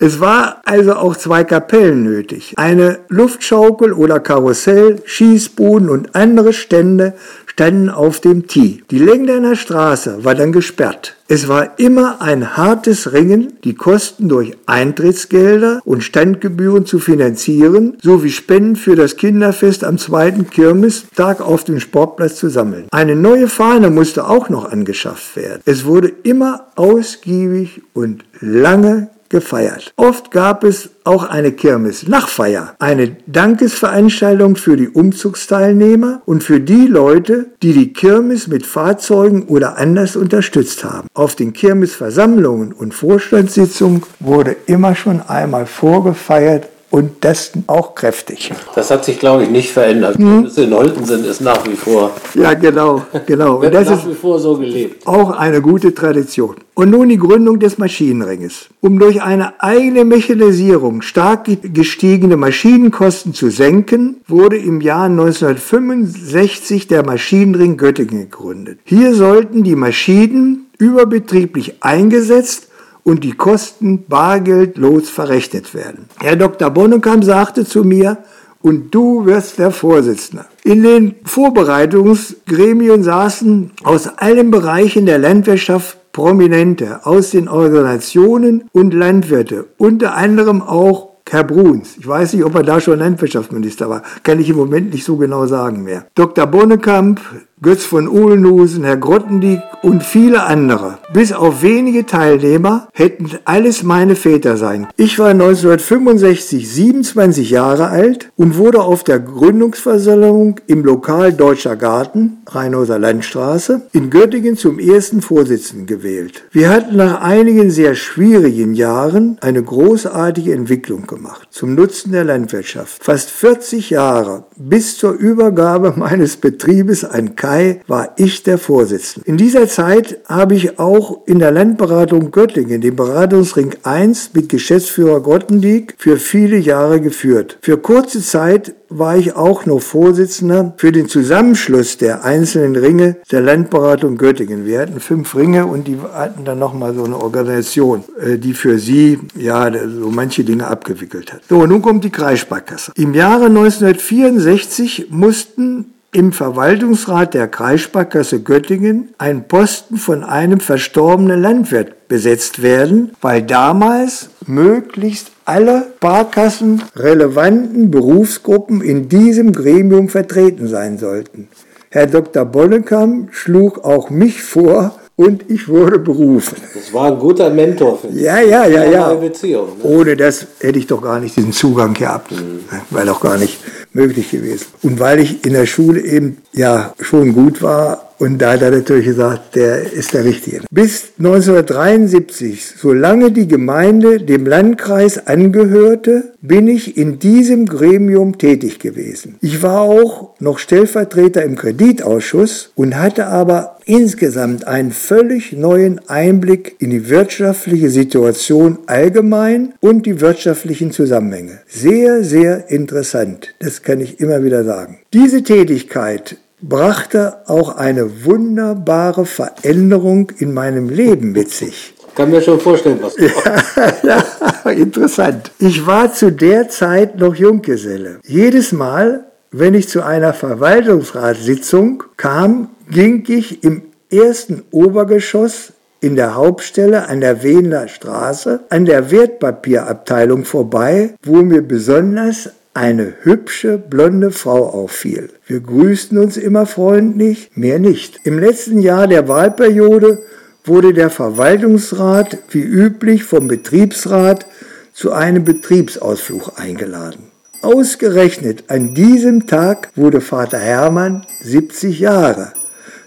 [0.00, 2.54] Es war also auch zwei Kapellen nötig.
[2.56, 7.14] Eine Luftschaukel oder Karussell, Schießbuden und andere Stände
[7.46, 8.84] standen auf dem Tee.
[8.92, 11.16] Die Lengdener Straße war dann gesperrt.
[11.26, 18.30] Es war immer ein hartes Ringen, die Kosten durch Eintrittsgelder und Standgebühren zu finanzieren, sowie
[18.30, 22.86] Spenden für das Kinderfest am zweiten Kirmestag auf dem Sportplatz zu sammeln.
[22.92, 25.60] Eine neue Fahne musste auch noch angeschafft werden.
[25.64, 29.92] Es wurde immer ausgiebig und lange gefeiert.
[29.96, 37.46] Oft gab es auch eine Kirmes-Nachfeier, eine Dankesveranstaltung für die Umzugsteilnehmer und für die Leute,
[37.62, 41.08] die die Kirmes mit Fahrzeugen oder anders unterstützt haben.
[41.14, 48.52] Auf den Kirmesversammlungen und Vorstandssitzungen wurde immer schon einmal vorgefeiert und das auch kräftig.
[48.74, 50.16] Das hat sich, glaube ich, nicht verändert.
[50.16, 50.50] Hm?
[50.56, 52.10] in Holten sind ist nach wie vor.
[52.34, 53.56] Ja, genau, genau.
[53.56, 55.06] und das nach wie vor so gelebt.
[55.06, 56.56] Auch eine gute Tradition.
[56.74, 58.68] Und nun die Gründung des Maschinenringes.
[58.80, 67.04] Um durch eine eigene Mechanisierung stark gestiegene Maschinenkosten zu senken, wurde im Jahr 1965 der
[67.04, 68.78] Maschinenring Göttingen gegründet.
[68.84, 72.68] Hier sollten die Maschinen überbetrieblich eingesetzt
[73.04, 76.06] und die Kosten bargeldlos verrechnet werden.
[76.20, 76.70] Herr Dr.
[76.70, 78.18] Bonnekamp sagte zu mir,
[78.60, 80.46] und du wirst der Vorsitzende.
[80.64, 89.66] In den Vorbereitungsgremien saßen aus allen Bereichen der Landwirtschaft Prominente, aus den Organisationen und Landwirte,
[89.76, 91.96] unter anderem auch Herr Bruns.
[91.98, 94.02] Ich weiß nicht, ob er da schon Landwirtschaftsminister war.
[94.22, 96.06] Kann ich im Moment nicht so genau sagen mehr.
[96.14, 96.46] Dr.
[96.46, 97.20] Bonnekamp,
[97.60, 100.98] Götz von Uhlenhusen, Herr Grottendiek und viele andere.
[101.12, 104.86] Bis auf wenige Teilnehmer hätten alles meine Väter sein.
[104.96, 112.38] Ich war 1965 27 Jahre alt und wurde auf der Gründungsversammlung im Lokal Deutscher Garten,
[112.46, 116.44] Rheinhauser Landstraße, in Göttingen zum ersten Vorsitzenden gewählt.
[116.52, 123.02] Wir hatten nach einigen sehr schwierigen Jahren eine großartige Entwicklung gemacht zum Nutzen der Landwirtschaft.
[123.02, 129.26] Fast 40 Jahre bis zur Übergabe meines Betriebes an Kai war ich der Vorsitzende.
[129.26, 135.22] In dieser Zeit habe ich auch in der Landberatung Göttingen den Beratungsring 1 mit Geschäftsführer
[135.22, 137.56] Grottendiek für viele Jahre geführt.
[137.62, 143.40] Für kurze Zeit war ich auch noch Vorsitzender für den Zusammenschluss der einzelnen Ringe der
[143.40, 144.66] Landberatung Göttingen.
[144.66, 148.78] Wir hatten fünf Ringe und die hatten dann nochmal so eine Organisation, äh, die für
[148.78, 151.40] sie ja so manche Dinge abgewickelt hat.
[151.48, 152.92] So, nun kommt die Kreissparkasse.
[152.96, 162.08] Im Jahre 1964 mussten im Verwaltungsrat der Kreissparkasse Göttingen ein Posten von einem verstorbenen Landwirt
[162.08, 171.48] besetzt werden, weil damals möglichst alle Sparkassen relevanten Berufsgruppen in diesem Gremium vertreten sein sollten.
[171.90, 172.44] Herr Dr.
[172.46, 176.56] Bonnekamp schlug auch mich vor, und ich wurde berufen.
[176.72, 178.22] Das war ein guter Mentor für Sie.
[178.22, 179.14] Ja, ja, ja, ja.
[179.14, 179.84] Beziehung, ne?
[179.84, 182.30] Ohne das hätte ich doch gar nicht diesen Zugang gehabt.
[182.30, 182.60] Mhm.
[182.90, 183.58] War doch gar nicht
[183.98, 184.66] möglich gewesen.
[184.82, 188.72] Und weil ich in der Schule eben ja schon gut war, und da hat er
[188.72, 190.62] natürlich gesagt, der ist der Richtige.
[190.72, 199.36] Bis 1973, solange die Gemeinde dem Landkreis angehörte, bin ich in diesem Gremium tätig gewesen.
[199.40, 206.76] Ich war auch noch Stellvertreter im Kreditausschuss und hatte aber insgesamt einen völlig neuen Einblick
[206.78, 211.60] in die wirtschaftliche Situation allgemein und die wirtschaftlichen Zusammenhänge.
[211.66, 214.98] Sehr, sehr interessant, das kann ich immer wieder sagen.
[215.14, 221.94] Diese Tätigkeit brachte auch eine wunderbare Veränderung in meinem Leben mit sich.
[222.14, 223.94] Kann mir schon vorstellen, was ja,
[224.64, 225.52] ja, interessant.
[225.58, 228.18] Ich war zu der Zeit noch Junggeselle.
[228.26, 236.34] Jedes Mal, wenn ich zu einer Verwaltungsratssitzung kam, ging ich im ersten Obergeschoss in der
[236.34, 244.30] Hauptstelle an der Wiener Straße an der Wertpapierabteilung vorbei, wo mir besonders eine hübsche blonde
[244.30, 245.30] Frau auffiel.
[245.46, 248.20] Wir grüßten uns immer freundlich, mehr nicht.
[248.24, 250.22] Im letzten Jahr der Wahlperiode
[250.64, 254.46] wurde der Verwaltungsrat wie üblich vom Betriebsrat
[254.92, 257.24] zu einem Betriebsausflug eingeladen.
[257.62, 262.52] Ausgerechnet an diesem Tag wurde Vater Hermann 70 Jahre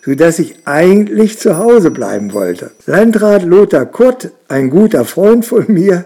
[0.04, 2.72] sodass ich eigentlich zu Hause bleiben wollte.
[2.86, 6.06] Landrat Lothar Kurt, ein guter Freund von mir,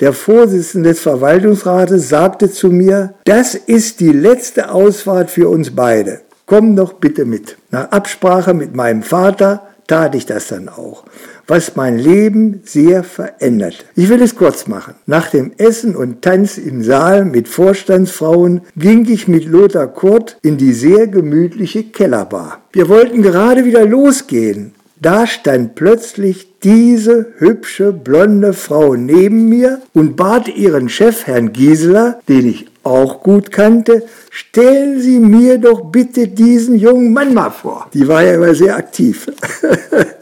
[0.00, 6.20] der Vorsitzende des Verwaltungsrates, sagte zu mir, das ist die letzte Ausfahrt für uns beide.
[6.46, 7.56] Komm doch bitte mit.
[7.70, 11.04] Nach Absprache mit meinem Vater tat ich das dann auch
[11.50, 13.84] was mein Leben sehr verändert.
[13.96, 14.94] Ich will es kurz machen.
[15.06, 20.56] Nach dem Essen und Tanz im Saal mit Vorstandsfrauen ging ich mit Lothar Kurt in
[20.56, 22.60] die sehr gemütliche Kellerbar.
[22.72, 24.74] Wir wollten gerade wieder losgehen.
[25.02, 32.20] Da stand plötzlich diese hübsche blonde Frau neben mir und bat ihren Chef, Herrn Gieseler,
[32.28, 37.88] den ich auch gut kannte, stellen Sie mir doch bitte diesen jungen Mann mal vor.
[37.94, 39.26] Die war ja immer sehr aktiv.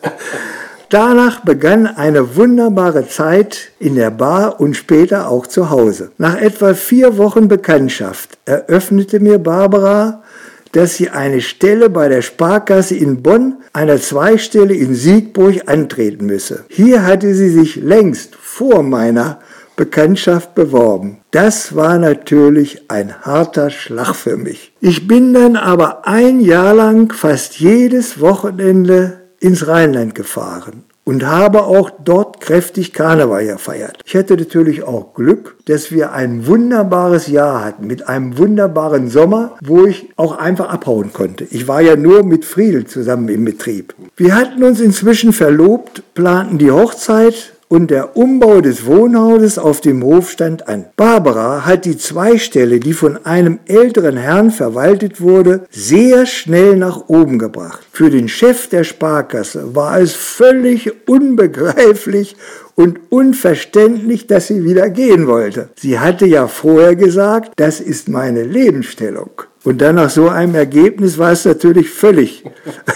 [0.91, 6.13] Danach begann eine wunderbare Zeit in der Bar und später auch zu Hause.
[6.19, 10.23] Nach etwa vier Wochen Bekanntschaft eröffnete mir Barbara,
[10.73, 16.65] dass sie eine Stelle bei der Sparkasse in Bonn, einer Zweistelle in Siegburg antreten müsse.
[16.69, 19.41] Hier hatte sie sich längst vor meiner
[19.77, 21.19] Bekanntschaft beworben.
[21.31, 24.73] Das war natürlich ein harter Schlag für mich.
[24.81, 31.63] Ich bin dann aber ein Jahr lang fast jedes Wochenende ins Rheinland gefahren und habe
[31.63, 33.97] auch dort kräftig Karneval gefeiert.
[34.05, 39.57] Ich hatte natürlich auch Glück, dass wir ein wunderbares Jahr hatten mit einem wunderbaren Sommer,
[39.65, 41.47] wo ich auch einfach abhauen konnte.
[41.51, 43.95] Ich war ja nur mit Friedel zusammen im Betrieb.
[44.19, 50.03] Wir hatten uns inzwischen verlobt, planten die Hochzeit und der Umbau des Wohnhauses auf dem
[50.03, 50.87] Hof stand an.
[50.97, 57.39] Barbara hat die Zweistelle, die von einem älteren Herrn verwaltet wurde, sehr schnell nach oben
[57.39, 57.87] gebracht.
[57.93, 62.37] Für den Chef der Sparkasse war es völlig unbegreiflich
[62.75, 65.69] und unverständlich, dass sie wieder gehen wollte.
[65.77, 69.31] Sie hatte ja vorher gesagt, das ist meine Lebensstellung.
[69.65, 72.45] Und dann nach so einem Ergebnis war es natürlich völlig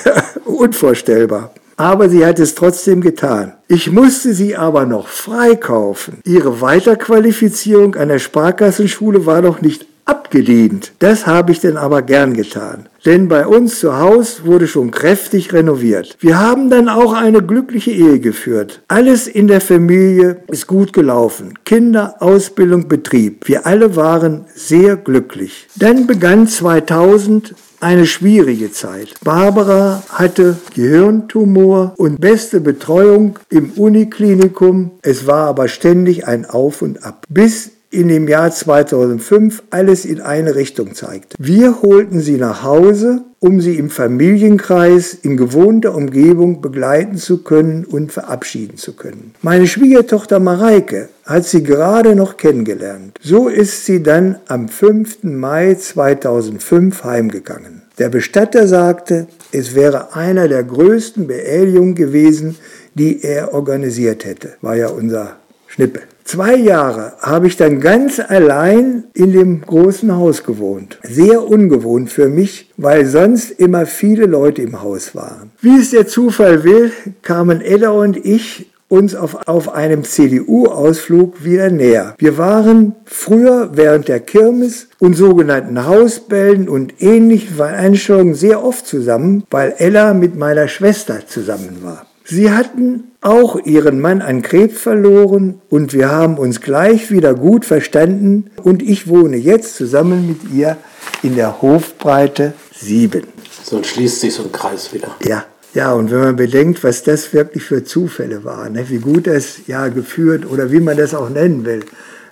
[0.44, 1.52] unvorstellbar
[1.82, 3.54] aber sie hat es trotzdem getan.
[3.66, 6.20] Ich musste sie aber noch freikaufen.
[6.24, 10.92] Ihre Weiterqualifizierung an der Sparkassenschule war noch nicht abgedient.
[10.98, 12.86] Das habe ich denn aber gern getan.
[13.04, 16.16] Denn bei uns zu Hause wurde schon kräftig renoviert.
[16.20, 18.82] Wir haben dann auch eine glückliche Ehe geführt.
[18.88, 21.54] Alles in der Familie ist gut gelaufen.
[21.64, 23.48] Kinder, Ausbildung, Betrieb.
[23.48, 25.66] Wir alle waren sehr glücklich.
[25.76, 29.14] Dann begann 2000 eine schwierige Zeit.
[29.24, 34.92] Barbara hatte Gehirntumor und beste Betreuung im Uniklinikum.
[35.02, 37.26] Es war aber ständig ein Auf und Ab.
[37.28, 41.34] Bis in dem Jahr 2005 alles in eine Richtung zeigt.
[41.38, 47.84] Wir holten sie nach Hause, um sie im Familienkreis in gewohnter Umgebung begleiten zu können
[47.84, 49.34] und verabschieden zu können.
[49.42, 53.18] Meine Schwiegertochter Mareike hat sie gerade noch kennengelernt.
[53.20, 55.24] So ist sie dann am 5.
[55.24, 57.82] Mai 2005 heimgegangen.
[57.98, 62.56] Der Bestatter sagte, es wäre einer der größten Beerdigungen gewesen,
[62.94, 64.50] die er organisiert hätte.
[64.60, 66.02] War ja unser Schnippe.
[66.24, 70.98] Zwei Jahre habe ich dann ganz allein in dem großen Haus gewohnt.
[71.02, 75.50] Sehr ungewohnt für mich, weil sonst immer viele Leute im Haus waren.
[75.60, 81.70] Wie es der Zufall will, kamen Ella und ich uns auf, auf einem CDU-Ausflug wieder
[81.70, 82.14] näher.
[82.18, 89.44] Wir waren früher während der Kirmes und sogenannten Hausbällen und ähnlichen Veranstaltungen sehr oft zusammen,
[89.50, 92.04] weil Ella mit meiner Schwester zusammen war.
[92.32, 97.66] Sie hatten auch ihren Mann an Krebs verloren und wir haben uns gleich wieder gut
[97.66, 100.78] verstanden und ich wohne jetzt zusammen mit ihr
[101.22, 103.24] in der Hofbreite 7.
[103.62, 105.14] So schließt sich so ein Kreis wieder.
[105.22, 105.44] Ja.
[105.74, 109.66] Ja, und wenn man bedenkt, was das wirklich für Zufälle waren, ne, wie gut das
[109.66, 111.84] ja geführt oder wie man das auch nennen will.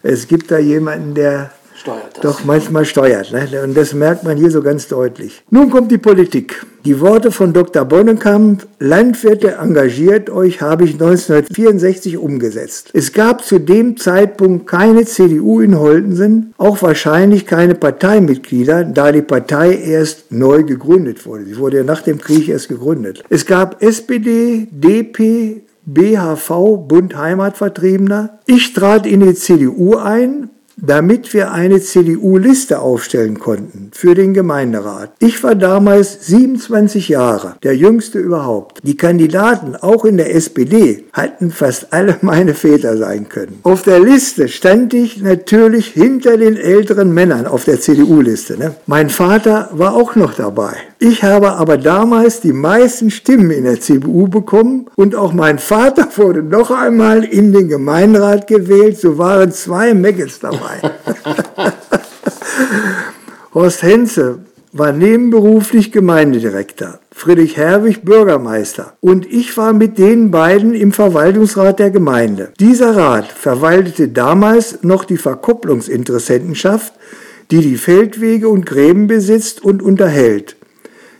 [0.03, 2.23] Es gibt da jemanden, der steuert das.
[2.23, 3.33] doch manchmal steuert.
[3.33, 3.49] Ne?
[3.65, 5.43] Und das merkt man hier so ganz deutlich.
[5.51, 6.65] Nun kommt die Politik.
[6.85, 7.85] Die Worte von Dr.
[7.85, 12.91] Bonnenkamp, Landwirte engagiert euch, habe ich 1964 umgesetzt.
[12.95, 19.23] Es gab zu dem Zeitpunkt keine CDU in Holtensen, auch wahrscheinlich keine Parteimitglieder, da die
[19.23, 21.45] Partei erst neu gegründet wurde.
[21.45, 23.25] Sie wurde ja nach dem Krieg erst gegründet.
[23.29, 28.39] Es gab SPD, DP, BHV, Bund Heimatvertriebener.
[28.47, 30.51] Ich trat in die CDU ein,
[30.83, 35.13] damit wir eine CDU-Liste aufstellen konnten für den Gemeinderat.
[35.19, 38.79] Ich war damals 27 Jahre, der jüngste überhaupt.
[38.83, 43.61] Die Kandidaten, auch in der SPD, hatten fast alle meine Väter sein können.
[43.63, 48.59] Auf der Liste stand ich natürlich hinter den älteren Männern auf der CDU-Liste.
[48.59, 48.75] Ne?
[48.87, 50.77] Mein Vater war auch noch dabei.
[51.03, 56.07] Ich habe aber damals die meisten Stimmen in der CDU bekommen und auch mein Vater
[56.17, 58.99] wurde noch einmal in den Gemeinderat gewählt.
[58.99, 60.93] So waren zwei dabei dabei.
[63.55, 64.41] Horst Henze
[64.73, 71.91] war nebenberuflich Gemeindedirektor, Friedrich Herwig Bürgermeister und ich war mit den beiden im Verwaltungsrat der
[71.91, 72.53] Gemeinde.
[72.61, 76.93] Dieser Rat verwaltete damals noch die Verkopplungsinteressentenschaft,
[77.51, 80.57] die die Feldwege und Gräben besitzt und unterhält.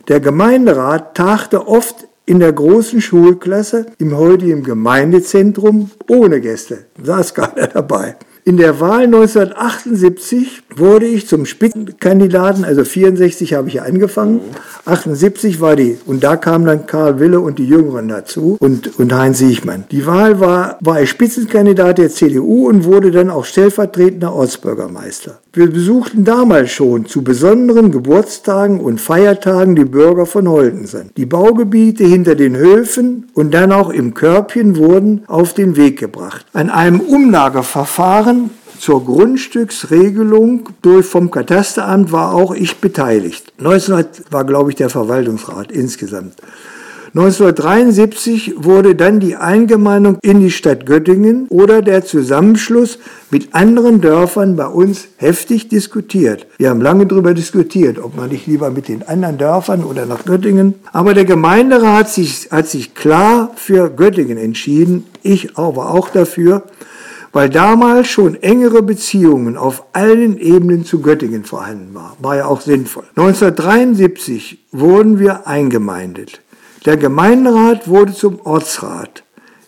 [0.07, 7.67] Der Gemeinderat tagte oft in der großen Schulklasse im heutigen Gemeindezentrum ohne Gäste, saß keiner
[7.67, 8.15] dabei.
[8.43, 14.39] In der Wahl 1978 wurde ich zum Spitzenkandidaten, also 64 habe ich angefangen,
[14.85, 19.13] 78 war die, und da kamen dann Karl Wille und die Jüngeren dazu und, und
[19.13, 19.83] Heinz Siechmann.
[19.91, 25.40] Die Wahl war, war ich Spitzenkandidat der CDU und wurde dann auch stellvertretender Ortsbürgermeister.
[25.53, 31.09] Wir besuchten damals schon zu besonderen Geburtstagen und Feiertagen die Bürger von Holtensen.
[31.17, 36.45] Die Baugebiete hinter den Höfen und dann auch im Körbchen wurden auf den Weg gebracht.
[36.53, 43.51] An einem Umlageverfahren zur Grundstücksregelung durch vom Katasteramt war auch ich beteiligt.
[43.59, 46.35] 19 war, glaube ich, der Verwaltungsrat insgesamt.
[47.13, 52.99] 1973 wurde dann die Eingemeindung in die Stadt Göttingen oder der Zusammenschluss
[53.29, 56.47] mit anderen Dörfern bei uns heftig diskutiert.
[56.57, 60.23] Wir haben lange darüber diskutiert, ob man nicht lieber mit den anderen Dörfern oder nach
[60.23, 60.75] Göttingen.
[60.93, 65.03] Aber der Gemeinderat hat sich, hat sich klar für Göttingen entschieden.
[65.21, 66.63] Ich aber auch dafür
[67.33, 72.17] weil damals schon engere Beziehungen auf allen Ebenen zu Göttingen vorhanden waren.
[72.19, 73.05] War ja auch sinnvoll.
[73.15, 76.41] 1973 wurden wir eingemeindet.
[76.85, 79.21] Der Gemeinderat wurde zum Ortsrat.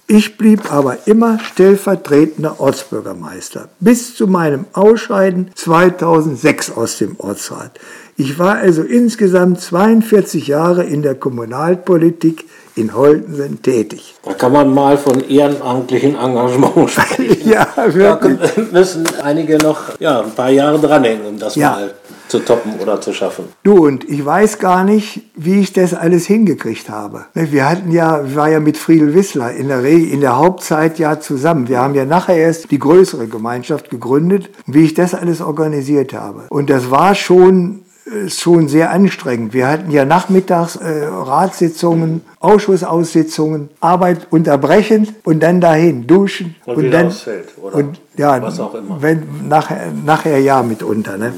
[0.08, 7.80] Ich blieb aber immer stellvertretender Ortsbürgermeister bis zu meinem Ausscheiden 2006 aus dem Ortsrat.
[8.18, 12.46] Ich war also insgesamt 42 Jahre in der Kommunalpolitik
[12.76, 14.16] in Holtensen tätig.
[14.24, 17.48] Da kann man mal von ehrenamtlichen Engagement sprechen.
[17.48, 18.40] ja, wirklich.
[18.56, 21.70] Da müssen einige noch ja, ein paar Jahre dranhängen, um das ja.
[21.70, 21.94] mal
[22.34, 23.46] zu toppen oder zu schaffen.
[23.62, 27.26] Du, und ich weiß gar nicht, wie ich das alles hingekriegt habe.
[27.36, 30.98] Wir hatten ja, ich war ja mit Friedel Wissler in der, Re in der Hauptzeit
[30.98, 31.68] ja zusammen.
[31.68, 36.46] Wir haben ja nachher erst die größere Gemeinschaft gegründet, wie ich das alles organisiert habe.
[36.50, 39.54] Und das war schon ist schon sehr anstrengend.
[39.54, 46.92] Wir hatten ja nachmittags äh, Ratssitzungen, Ausschussaussitzungen, Arbeit unterbrechen und dann dahin duschen und, und
[46.92, 47.14] dann
[47.62, 49.02] oder und ja, was auch immer.
[49.02, 51.18] Wenn, nachher, nachher ja mitunter.
[51.18, 51.32] Ne?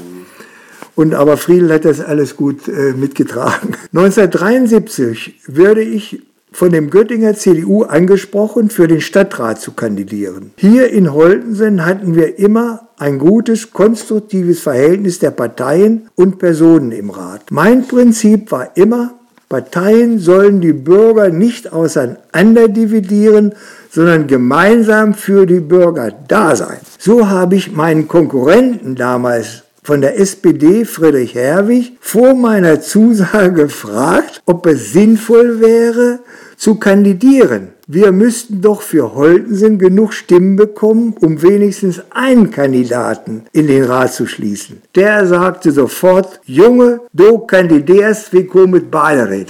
[0.96, 3.76] Und aber Friedel hat das alles gut äh, mitgetragen.
[3.94, 10.52] 1973 würde ich von dem Göttinger CDU angesprochen, für den Stadtrat zu kandidieren.
[10.56, 17.10] Hier in Holtensen hatten wir immer ein gutes, konstruktives Verhältnis der Parteien und Personen im
[17.10, 17.42] Rat.
[17.50, 19.12] Mein Prinzip war immer,
[19.50, 23.54] Parteien sollen die Bürger nicht auseinander dividieren,
[23.90, 26.78] sondern gemeinsam für die Bürger da sein.
[26.98, 34.42] So habe ich meinen Konkurrenten damals von der SPD Friedrich Herwig vor meiner Zusage gefragt,
[34.44, 36.18] ob es sinnvoll wäre,
[36.56, 37.75] zu kandidieren.
[37.88, 44.12] Wir müssten doch für Holtensen genug Stimmen bekommen, um wenigstens einen Kandidaten in den Rat
[44.12, 44.82] zu schließen.
[44.96, 49.46] Der sagte sofort, Junge, du kandidierst, wie komm mit beide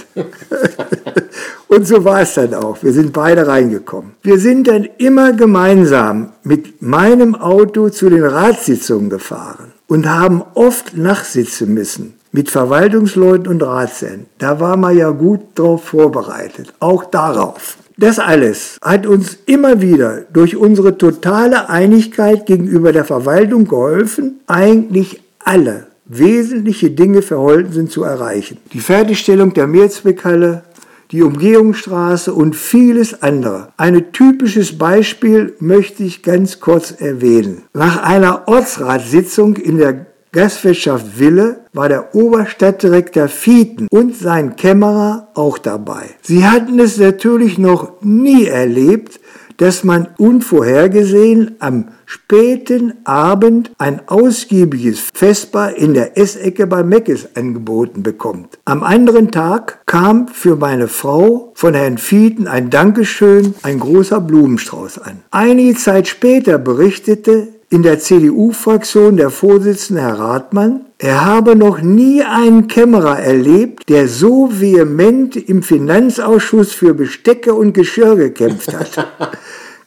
[1.67, 2.77] Und so war es dann auch.
[2.83, 4.11] Wir sind beide reingekommen.
[4.21, 10.95] Wir sind dann immer gemeinsam mit meinem Auto zu den Ratssitzungen gefahren und haben oft
[10.95, 14.27] nachsitzen müssen mit Verwaltungsleuten und Ratsherren.
[14.37, 17.77] Da war man ja gut drauf vorbereitet, auch darauf.
[17.99, 25.23] Das alles hat uns immer wieder durch unsere totale Einigkeit gegenüber der Verwaltung geholfen, eigentlich
[25.39, 28.57] alle wesentliche Dinge für Holtensen zu erreichen.
[28.73, 30.63] Die Fertigstellung der Mehrzweckhalle,
[31.11, 33.69] die Umgehungsstraße und vieles andere.
[33.77, 37.63] Ein typisches Beispiel möchte ich ganz kurz erwähnen.
[37.73, 45.57] Nach einer Ortsratssitzung in der Gastwirtschaft Wille war der Oberstadtdirektor Fieten und sein Kämmerer auch
[45.57, 46.09] dabei.
[46.21, 49.19] Sie hatten es natürlich noch nie erlebt,
[49.57, 58.03] dass man unvorhergesehen am späten Abend ein ausgiebiges Vesper in der Essecke bei Meckes angeboten
[58.03, 58.59] bekommt.
[58.65, 64.99] Am anderen Tag kam für meine Frau von Herrn Fieten ein Dankeschön, ein großer Blumenstrauß
[64.99, 65.21] an.
[65.31, 72.23] Einige Zeit später berichtete in der CDU-Fraktion der Vorsitzende Herr Rathmann, er habe noch nie
[72.23, 79.07] einen Kämmerer erlebt, der so vehement im Finanzausschuss für Bestecke und Geschirr gekämpft hat.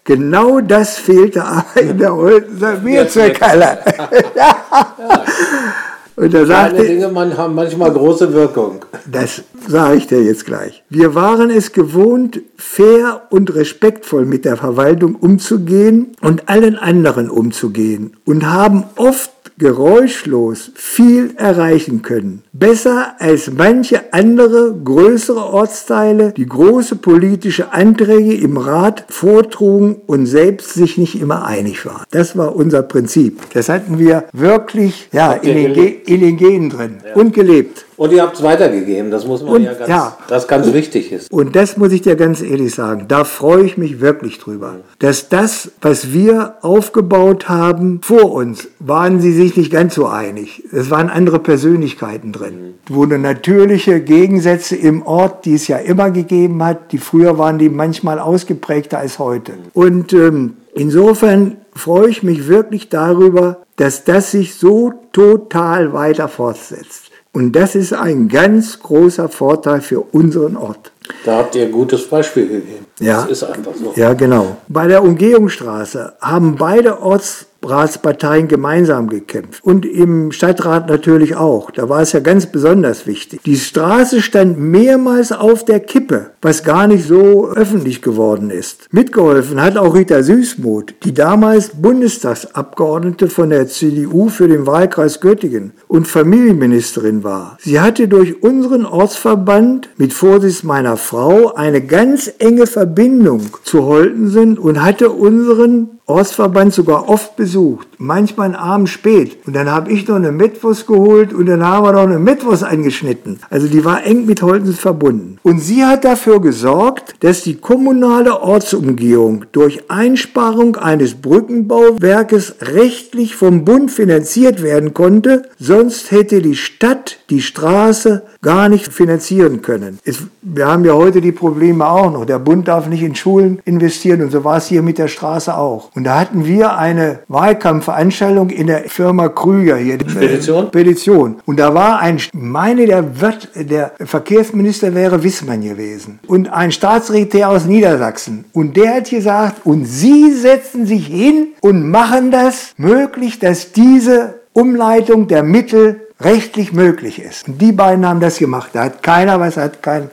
[0.04, 3.78] Genau das fehlte aber in der Oldenser Bierzweckhalle.
[6.20, 8.84] Und da sagte, Kleine Dinge haben manchmal große Wirkung.
[9.10, 10.82] Das sage ich dir jetzt gleich.
[10.90, 18.18] Wir waren es gewohnt, fair und respektvoll mit der Verwaltung umzugehen und allen anderen umzugehen
[18.26, 19.30] und haben oft
[19.60, 22.42] geräuschlos viel erreichen können.
[22.52, 30.74] Besser als manche andere größere Ortsteile, die große politische Anträge im Rat vortrugen und selbst
[30.74, 32.04] sich nicht immer einig waren.
[32.10, 33.38] Das war unser Prinzip.
[33.52, 37.14] Das hatten wir wirklich ja, in den, in den, Genen drin ja.
[37.14, 37.84] und gelebt.
[38.00, 40.16] Und ihr habt es weitergegeben, das muss man und, ja ganz, ja.
[40.26, 41.30] das ganz wichtig ist.
[41.30, 45.28] Und das muss ich dir ganz ehrlich sagen, da freue ich mich wirklich drüber, dass
[45.28, 50.64] das, was wir aufgebaut haben, vor uns, waren sie sich nicht ganz so einig.
[50.72, 52.72] Es waren andere Persönlichkeiten drin.
[52.88, 57.58] Es wurden natürliche Gegensätze im Ort, die es ja immer gegeben hat, die früher waren
[57.58, 59.52] die manchmal ausgeprägter als heute.
[59.74, 67.09] Und ähm, insofern freue ich mich wirklich darüber, dass das sich so total weiter fortsetzt.
[67.32, 70.92] Und das ist ein ganz großer Vorteil für unseren Ort.
[71.24, 72.86] Da habt ihr ein gutes Beispiel gegeben.
[72.98, 73.92] Ja, das ist einfach so.
[73.96, 74.56] Ja, genau.
[74.68, 79.62] Bei der Umgehungsstraße haben beide Orts Ratsparteien gemeinsam gekämpft.
[79.62, 81.70] Und im Stadtrat natürlich auch.
[81.70, 83.42] Da war es ja ganz besonders wichtig.
[83.44, 88.88] Die Straße stand mehrmals auf der Kippe, was gar nicht so öffentlich geworden ist.
[88.92, 95.72] Mitgeholfen hat auch Rita Süßmuth, die damals Bundestagsabgeordnete von der CDU für den Wahlkreis Göttingen
[95.86, 97.58] und Familienministerin war.
[97.60, 104.56] Sie hatte durch unseren Ortsverband mit Vorsitz meiner Frau eine ganz enge Verbindung zu Holtensen
[104.58, 109.38] und hatte unseren Ortsverband sogar oft besucht, manchmal einen Abend spät.
[109.46, 112.64] Und dann habe ich noch eine Metwurst geholt und dann haben wir noch eine Metwurst
[112.64, 113.38] eingeschnitten.
[113.48, 115.38] Also die war eng mit Holtens verbunden.
[115.42, 123.64] Und sie hat dafür gesorgt, dass die kommunale Ortsumgehung durch Einsparung eines Brückenbauwerkes rechtlich vom
[123.64, 125.48] Bund finanziert werden konnte.
[125.58, 129.98] Sonst hätte die Stadt die Straße gar nicht finanzieren können.
[130.04, 132.24] Es, wir haben ja heute die Probleme auch noch.
[132.24, 135.56] Der Bund darf nicht in Schulen investieren und so war es hier mit der Straße
[135.56, 135.90] auch.
[135.94, 139.98] Und da hatten wir eine Wahlkampfveranstaltung in der Firma Krüger hier.
[140.06, 140.66] Spedition?
[140.68, 141.36] Spedition.
[141.46, 146.18] Und da war ein, meine, der, Wirt, der Verkehrsminister wäre Wissmann gewesen.
[146.26, 148.44] Und ein Staatssekretär aus Niedersachsen.
[148.52, 154.40] Und der hat gesagt, und Sie setzen sich hin und machen das möglich, dass diese
[154.52, 157.48] Umleitung der Mittel rechtlich möglich ist.
[157.48, 158.70] Und die beiden haben das gemacht.
[158.72, 160.10] Da hat keiner was, hat kein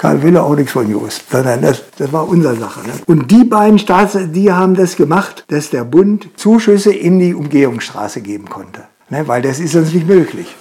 [0.00, 2.80] Karl Wille auch nichts von gewusst, sondern das, das war unsere Sache.
[2.80, 2.94] Ne?
[3.06, 8.22] Und die beiden Staats, die haben das gemacht, dass der Bund Zuschüsse in die Umgehungsstraße
[8.22, 8.84] geben konnte.
[9.10, 9.28] Ne?
[9.28, 10.56] Weil das ist sonst nicht möglich.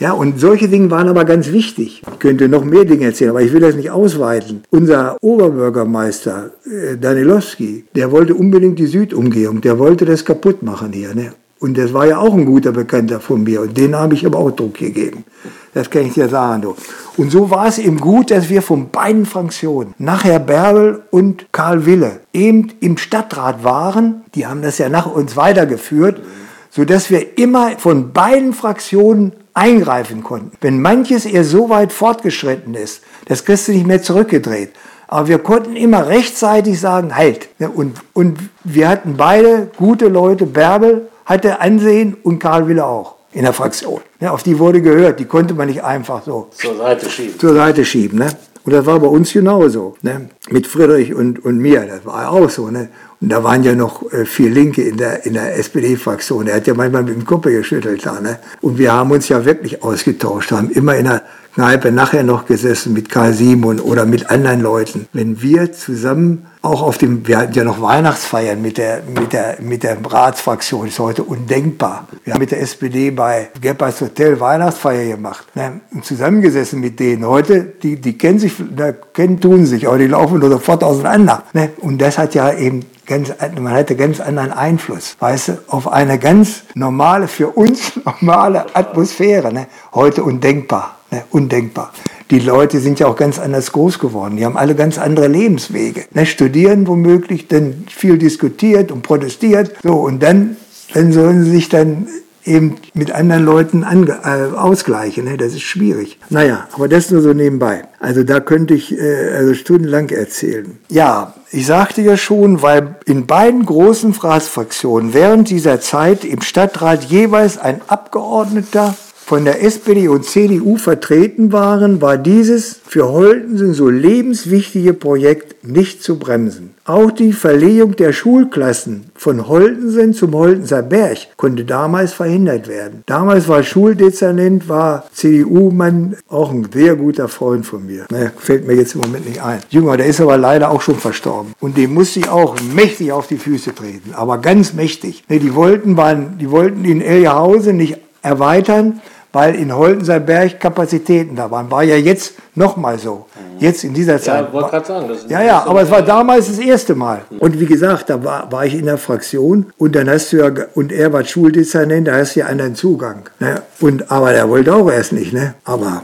[0.00, 2.02] Ja, und solche Dinge waren aber ganz wichtig.
[2.10, 4.64] Ich könnte noch mehr Dinge erzählen, aber ich will das nicht ausweiten.
[4.70, 11.14] Unser Oberbürgermeister äh, Danilowski, der wollte unbedingt die Südumgehung, der wollte das kaputt machen hier.
[11.14, 11.34] Ne?
[11.62, 13.60] Und das war ja auch ein guter Bekannter von mir.
[13.60, 15.24] Und den habe ich aber auch Druck gegeben.
[15.72, 16.62] Das kann ich dir sagen.
[16.62, 16.74] Du.
[17.16, 21.86] Und so war es eben gut, dass wir von beiden Fraktionen, nachher Bärbel und Karl
[21.86, 24.22] Wille, eben im Stadtrat waren.
[24.34, 26.20] Die haben das ja nach uns weitergeführt,
[26.68, 30.50] sodass wir immer von beiden Fraktionen eingreifen konnten.
[30.60, 34.72] Wenn manches eher so weit fortgeschritten ist, das kriegst du nicht mehr zurückgedreht.
[35.06, 37.50] Aber wir konnten immer rechtzeitig sagen, halt.
[37.60, 43.42] Und, und wir hatten beide gute Leute, Bärbel hatte Ansehen und Karl Wille auch in
[43.42, 44.00] der Fraktion.
[44.20, 47.38] Ne, auf die wurde gehört, die konnte man nicht einfach so zur Seite schieben.
[47.38, 48.28] Zur Seite schieben ne?
[48.64, 49.96] Und das war bei uns genauso.
[50.02, 50.28] Ne?
[50.50, 52.70] Mit Friedrich und, und mir, das war auch so.
[52.70, 52.88] Ne?
[53.20, 56.46] Und da waren ja noch äh, vier Linke in der, in der SPD-Fraktion.
[56.46, 58.20] Er hat ja manchmal mit dem Kopf geschüttelt da.
[58.20, 58.38] Ne?
[58.60, 61.22] Und wir haben uns ja wirklich ausgetauscht, haben immer in einer
[61.54, 65.06] Kneipe nachher noch gesessen mit Karl Simon oder mit anderen Leuten.
[65.12, 69.58] Wenn wir zusammen auch auf dem, wir hatten ja noch Weihnachtsfeiern mit der, mit der,
[69.60, 72.06] mit der Ratsfraktion, ist heute undenkbar.
[72.24, 77.26] Wir haben mit der SPD bei Geppers Hotel Weihnachtsfeier gemacht, ne, zusammengesessen mit denen.
[77.26, 81.42] Heute, die, die kennen sich, da kennen, tun sich, aber die laufen nur sofort auseinander.
[81.52, 81.70] Ne?
[81.80, 86.18] Und das hat ja eben ganz, man hatte ganz anderen Einfluss, weißt du, auf eine
[86.18, 89.52] ganz normale, für uns normale Atmosphäre.
[89.52, 89.66] Ne?
[89.92, 91.24] Heute undenkbar, ne?
[91.30, 91.92] undenkbar.
[92.30, 94.36] Die Leute sind ja auch ganz anders groß geworden.
[94.36, 96.04] Die haben alle ganz andere Lebenswege.
[96.12, 96.26] Ne?
[96.26, 99.74] Studieren womöglich, dann viel diskutiert und protestiert.
[99.82, 100.56] So, und dann,
[100.94, 102.08] dann sollen sie sich dann
[102.44, 105.24] eben mit anderen Leuten ange äh, ausgleichen.
[105.24, 105.36] Ne?
[105.36, 106.18] Das ist schwierig.
[106.30, 107.82] Naja, aber das nur so nebenbei.
[108.00, 110.78] Also da könnte ich äh, also stundenlang erzählen.
[110.88, 117.04] Ja, ich sagte ja schon, weil in beiden großen Fraßfraktionen während dieser Zeit im Stadtrat
[117.04, 118.94] jeweils ein Abgeordneter
[119.32, 126.02] von der SPD und CDU vertreten waren, war dieses für Holtensen so lebenswichtige Projekt nicht
[126.02, 126.74] zu bremsen.
[126.84, 133.04] Auch die Verlegung der Schulklassen von Holtensen zum Holtenser Berg konnte damals verhindert werden.
[133.06, 138.04] Damals war Schuldezernent, war CDU-Mann, auch ein sehr guter Freund von mir.
[138.10, 139.60] Ne, fällt mir jetzt im Moment nicht ein.
[139.70, 141.54] Jünger, der ist aber leider auch schon verstorben.
[141.58, 145.24] Und dem musste ich auch mächtig auf die Füße treten, aber ganz mächtig.
[145.30, 149.00] Ne, die wollten, waren, die wollten in Elgerhausen nicht erweitern,
[149.32, 151.70] weil in Holtenser Kapazitäten da waren.
[151.70, 153.26] War ja jetzt nochmal so.
[153.58, 154.46] Jetzt in dieser Zeit.
[154.46, 155.08] Ja, wollte gerade sagen.
[155.08, 157.22] Das ja, ja, aber es war damals das erste Mal.
[157.38, 160.50] Und wie gesagt, da war, war ich in der Fraktion und dann hast du ja,
[160.74, 163.28] und er war Schuldezernent, da hast du ja anderen Zugang.
[163.40, 163.62] Ne?
[163.80, 165.54] Und, aber der wollte auch erst nicht, ne?
[165.64, 166.02] Aber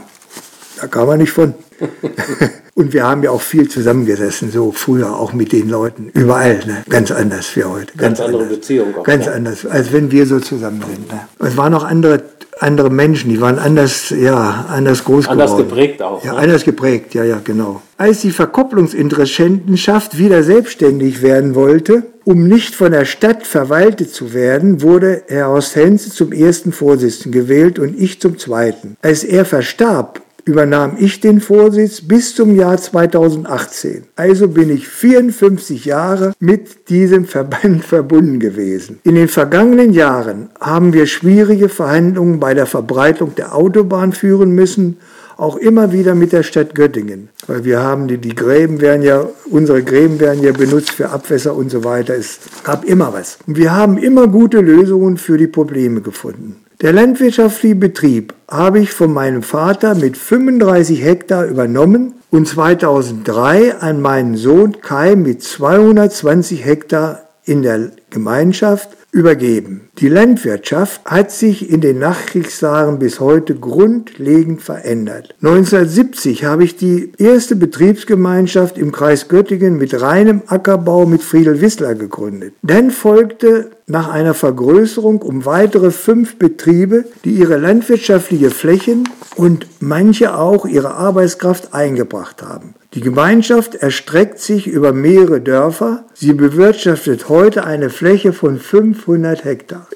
[0.79, 1.53] da kam er nicht von.
[2.75, 6.83] und wir haben ja auch viel zusammengesessen, so früher auch mit den Leuten, überall, ne?
[6.89, 7.97] ganz anders wie heute.
[7.97, 8.93] Ganz, ganz andere Beziehungen.
[9.03, 9.33] Ganz ja.
[9.33, 11.11] anders, als wenn wir so zusammen sind.
[11.11, 11.21] Ne?
[11.39, 12.21] Es waren noch andere
[12.59, 15.69] andere Menschen, die waren anders, ja, anders groß anders geworden.
[15.71, 16.23] Anders geprägt auch.
[16.23, 16.39] Ja, ne?
[16.39, 17.81] anders geprägt, ja, ja, genau.
[17.97, 24.81] Als die Verkopplungsinteressentenschaft wieder selbstständig werden wollte, um nicht von der Stadt verwaltet zu werden,
[24.81, 28.97] wurde Herr Horst Henze zum ersten Vorsitzenden gewählt und ich zum zweiten.
[29.01, 34.03] Als er verstarb, übernahm ich den Vorsitz bis zum Jahr 2018.
[34.15, 38.99] Also bin ich 54 Jahre mit diesem Verband verbunden gewesen.
[39.03, 44.97] In den vergangenen Jahren haben wir schwierige Verhandlungen bei der Verbreitung der Autobahn führen müssen,
[45.39, 47.29] auch immer wieder mit der Stadt Göttingen.
[47.47, 51.55] Weil wir haben die, die Gräben werden ja, unsere Gräben werden ja benutzt für Abwässer
[51.55, 52.15] und so weiter.
[52.15, 53.39] Es gab immer was.
[53.47, 56.57] Und wir haben immer gute Lösungen für die Probleme gefunden.
[56.81, 63.99] Der landwirtschaftliche Betrieb habe ich von meinem Vater mit 35 Hektar übernommen und 2003 an
[64.01, 69.81] meinen Sohn Kai mit 220 Hektar in der Gemeinschaft übergeben.
[69.97, 75.35] Die Landwirtschaft hat sich in den Nachkriegsjahren bis heute grundlegend verändert.
[75.41, 81.95] 1970 habe ich die erste Betriebsgemeinschaft im Kreis Göttingen mit reinem Ackerbau mit Friedel Wissler
[81.95, 82.53] gegründet.
[82.61, 90.35] Dann folgte nach einer Vergrößerung um weitere fünf Betriebe, die ihre landwirtschaftliche Flächen und manche
[90.37, 92.75] auch ihre Arbeitskraft eingebracht haben.
[92.95, 96.05] Die Gemeinschaft erstreckt sich über mehrere Dörfer.
[96.15, 99.87] Sie bewirtschaftet heute eine Fläche von 500 Hektar.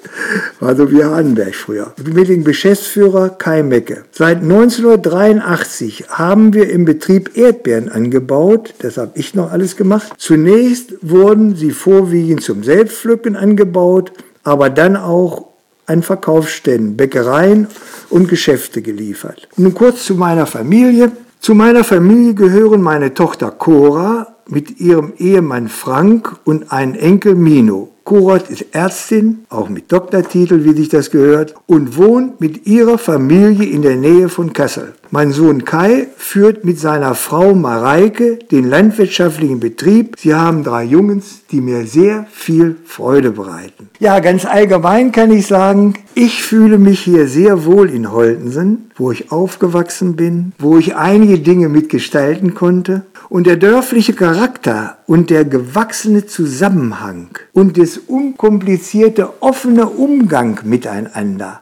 [0.60, 1.94] War so wie Hardenberg früher.
[2.06, 4.06] Mit dem Geschäftsführer Kai Mecke.
[4.12, 8.76] Seit 1983 haben wir im Betrieb Erdbeeren angebaut.
[8.78, 10.14] Das habe ich noch alles gemacht.
[10.18, 14.12] Zunächst wurden sie vorwiegend zum Selbstpflücken angebaut,
[14.44, 15.48] aber dann auch
[15.88, 17.68] an Verkaufsständen, Bäckereien
[18.12, 19.48] und Geschäfte geliefert.
[19.58, 21.12] Nun kurz zu meiner Familie.
[21.44, 27.90] Zu meiner Familie gehören meine Tochter Cora mit ihrem Ehemann Frank und ein Enkel Mino.
[28.06, 33.70] Kurot ist Ärztin, auch mit Doktortitel, wie sich das gehört, und wohnt mit ihrer Familie
[33.70, 34.94] in der Nähe von Kassel.
[35.10, 40.16] Mein Sohn Kai führt mit seiner Frau Mareike den landwirtschaftlichen Betrieb.
[40.20, 43.90] Sie haben drei Jungs, die mir sehr viel Freude bereiten.
[44.00, 49.12] Ja, ganz allgemein kann ich sagen, ich fühle mich hier sehr wohl in Holtensen, wo
[49.12, 55.46] ich aufgewachsen bin, wo ich einige Dinge mitgestalten konnte und der dörfliche Charakter und der
[55.46, 61.62] gewachsene Zusammenhang und das unkomplizierte offene Umgang miteinander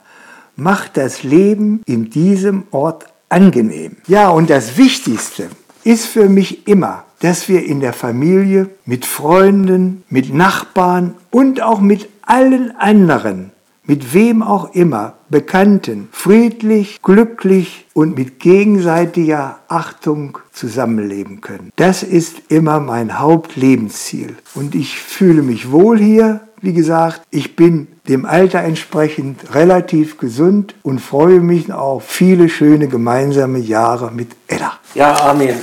[0.56, 3.98] macht das Leben in diesem Ort angenehm.
[4.08, 5.48] Ja, und das Wichtigste
[5.84, 11.80] ist für mich immer, dass wir in der Familie mit Freunden, mit Nachbarn und auch
[11.80, 13.52] mit allen anderen
[13.86, 21.72] mit wem auch immer, Bekannten, friedlich, glücklich und mit gegenseitiger Achtung zusammenleben können.
[21.78, 24.36] Das ist immer mein Hauptlebensziel.
[24.56, 30.76] Und ich fühle mich wohl hier, wie gesagt, ich bin dem Alter entsprechend relativ gesund
[30.84, 34.74] und freue mich auf viele schöne gemeinsame Jahre mit Edda.
[34.94, 35.56] Ja, Armin,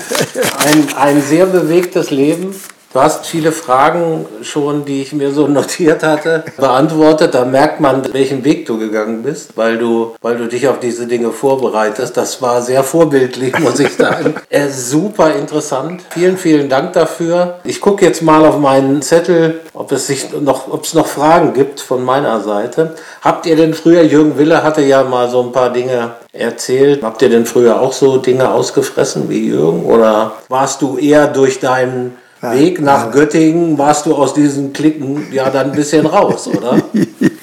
[0.67, 2.55] ein, ein sehr bewegtes Leben.
[2.91, 7.35] Du hast viele Fragen schon, die ich mir so notiert hatte, beantwortet.
[7.35, 11.07] Da merkt man, welchen Weg du gegangen bist, weil du, weil du dich auf diese
[11.07, 12.17] Dinge vorbereitest.
[12.17, 14.37] Das war sehr vorbildlich, muss ich sagen.
[14.49, 16.03] äh, super interessant.
[16.11, 17.59] Vielen, vielen Dank dafür.
[17.65, 21.53] Ich gucke jetzt mal auf meinen Zettel, ob es sich noch, ob es noch Fragen
[21.53, 22.95] gibt von meiner Seite.
[23.21, 27.03] Habt ihr denn früher, Jürgen Wille hatte ja mal so ein paar Dinge erzählt.
[27.03, 29.85] Habt ihr denn früher auch so Dinge ausgefressen wie Jürgen?
[29.85, 33.13] Oder warst du eher durch deinen Weg nach nein.
[33.13, 36.83] Göttingen warst du aus diesen Klicken ja dann ein bisschen raus, oder?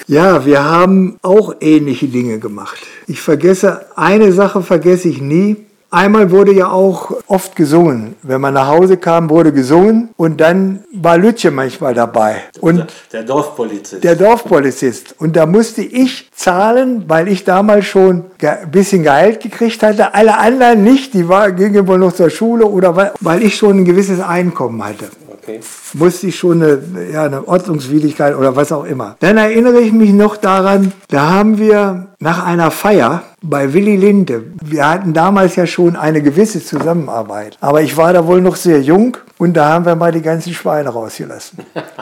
[0.08, 2.78] ja, wir haben auch ähnliche Dinge gemacht.
[3.08, 5.58] Ich vergesse, eine Sache vergesse ich nie.
[5.96, 8.16] Einmal wurde ja auch oft gesungen.
[8.22, 12.42] Wenn man nach Hause kam, wurde gesungen und dann war Lütje manchmal dabei.
[12.60, 14.04] Und der Dorfpolizist.
[14.04, 15.16] Der Dorfpolizist.
[15.20, 20.14] Und da musste ich zahlen, weil ich damals schon ein bisschen Gehalt gekriegt hatte.
[20.14, 23.78] Alle anderen nicht, die war, gingen wohl noch zur Schule oder weil, weil ich schon
[23.78, 25.06] ein gewisses Einkommen hatte.
[25.48, 25.60] Okay.
[25.94, 26.80] Musste ich schon eine,
[27.14, 29.16] ja, eine Ordnungswidrigkeit oder was auch immer.
[29.20, 34.46] Dann erinnere ich mich noch daran, da haben wir nach einer Feier bei Willy Linde,
[34.64, 38.82] wir hatten damals ja schon eine gewisse Zusammenarbeit, aber ich war da wohl noch sehr
[38.82, 41.60] jung und da haben wir mal die ganzen Schweine rausgelassen.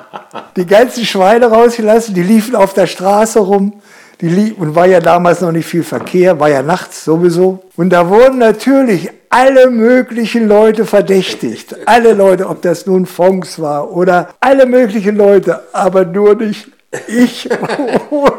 [0.56, 3.74] die ganzen Schweine rausgelassen, die liefen auf der Straße rum.
[4.22, 7.64] Die lief, und war ja damals noch nicht viel Verkehr, war ja nachts sowieso.
[7.76, 11.76] Und da wurden natürlich alle möglichen Leute verdächtigt.
[11.88, 16.68] Alle Leute, ob das nun Fonks war oder alle möglichen Leute, aber nur nicht
[17.08, 17.50] ich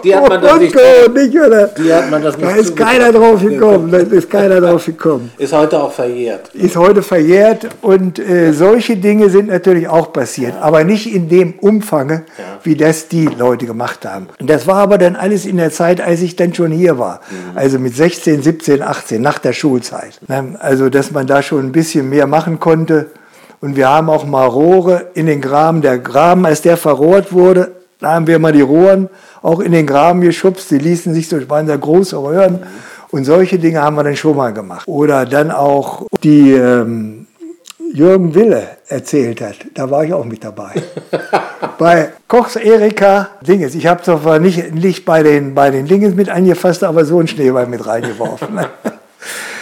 [0.05, 0.75] die hat man das nicht,
[1.15, 1.67] nicht oder?
[1.69, 3.91] Die hat man das nicht Da ist keiner drauf gekommen.
[3.91, 5.31] Da ist keiner drauf gekommen.
[5.39, 6.55] Ist heute auch verjährt.
[6.55, 10.61] Ist heute verjährt und äh, solche Dinge sind natürlich auch passiert, ja.
[10.61, 12.23] aber nicht in dem Umfang, ja.
[12.63, 14.29] wie das die Leute gemacht haben.
[14.39, 17.21] Und das war aber dann alles in der Zeit, als ich dann schon hier war.
[17.31, 17.59] Mhm.
[17.59, 20.21] Also mit 16, 17, 18, nach der Schulzeit.
[20.59, 23.11] Also, dass man da schon ein bisschen mehr machen konnte.
[23.61, 25.81] Und wir haben auch mal Rohre in den Graben.
[25.81, 29.09] Der Graben, als der verrohrt wurde, da haben wir mal die Rohren
[29.43, 32.61] auch in den Graben geschubst, die ließen sich durch, waren sehr große Röhren.
[33.11, 34.89] Und solche Dinge haben wir dann schon mal gemacht.
[34.89, 37.27] Oder dann auch die ähm,
[37.93, 40.73] Jürgen Wille erzählt hat, da war ich auch mit dabei.
[41.79, 46.29] bei Kochs Erika Dinges, ich habe zwar nicht, nicht bei, den, bei den Dinges mit
[46.29, 48.59] angefasst, aber so einen Schneeball mit reingeworfen.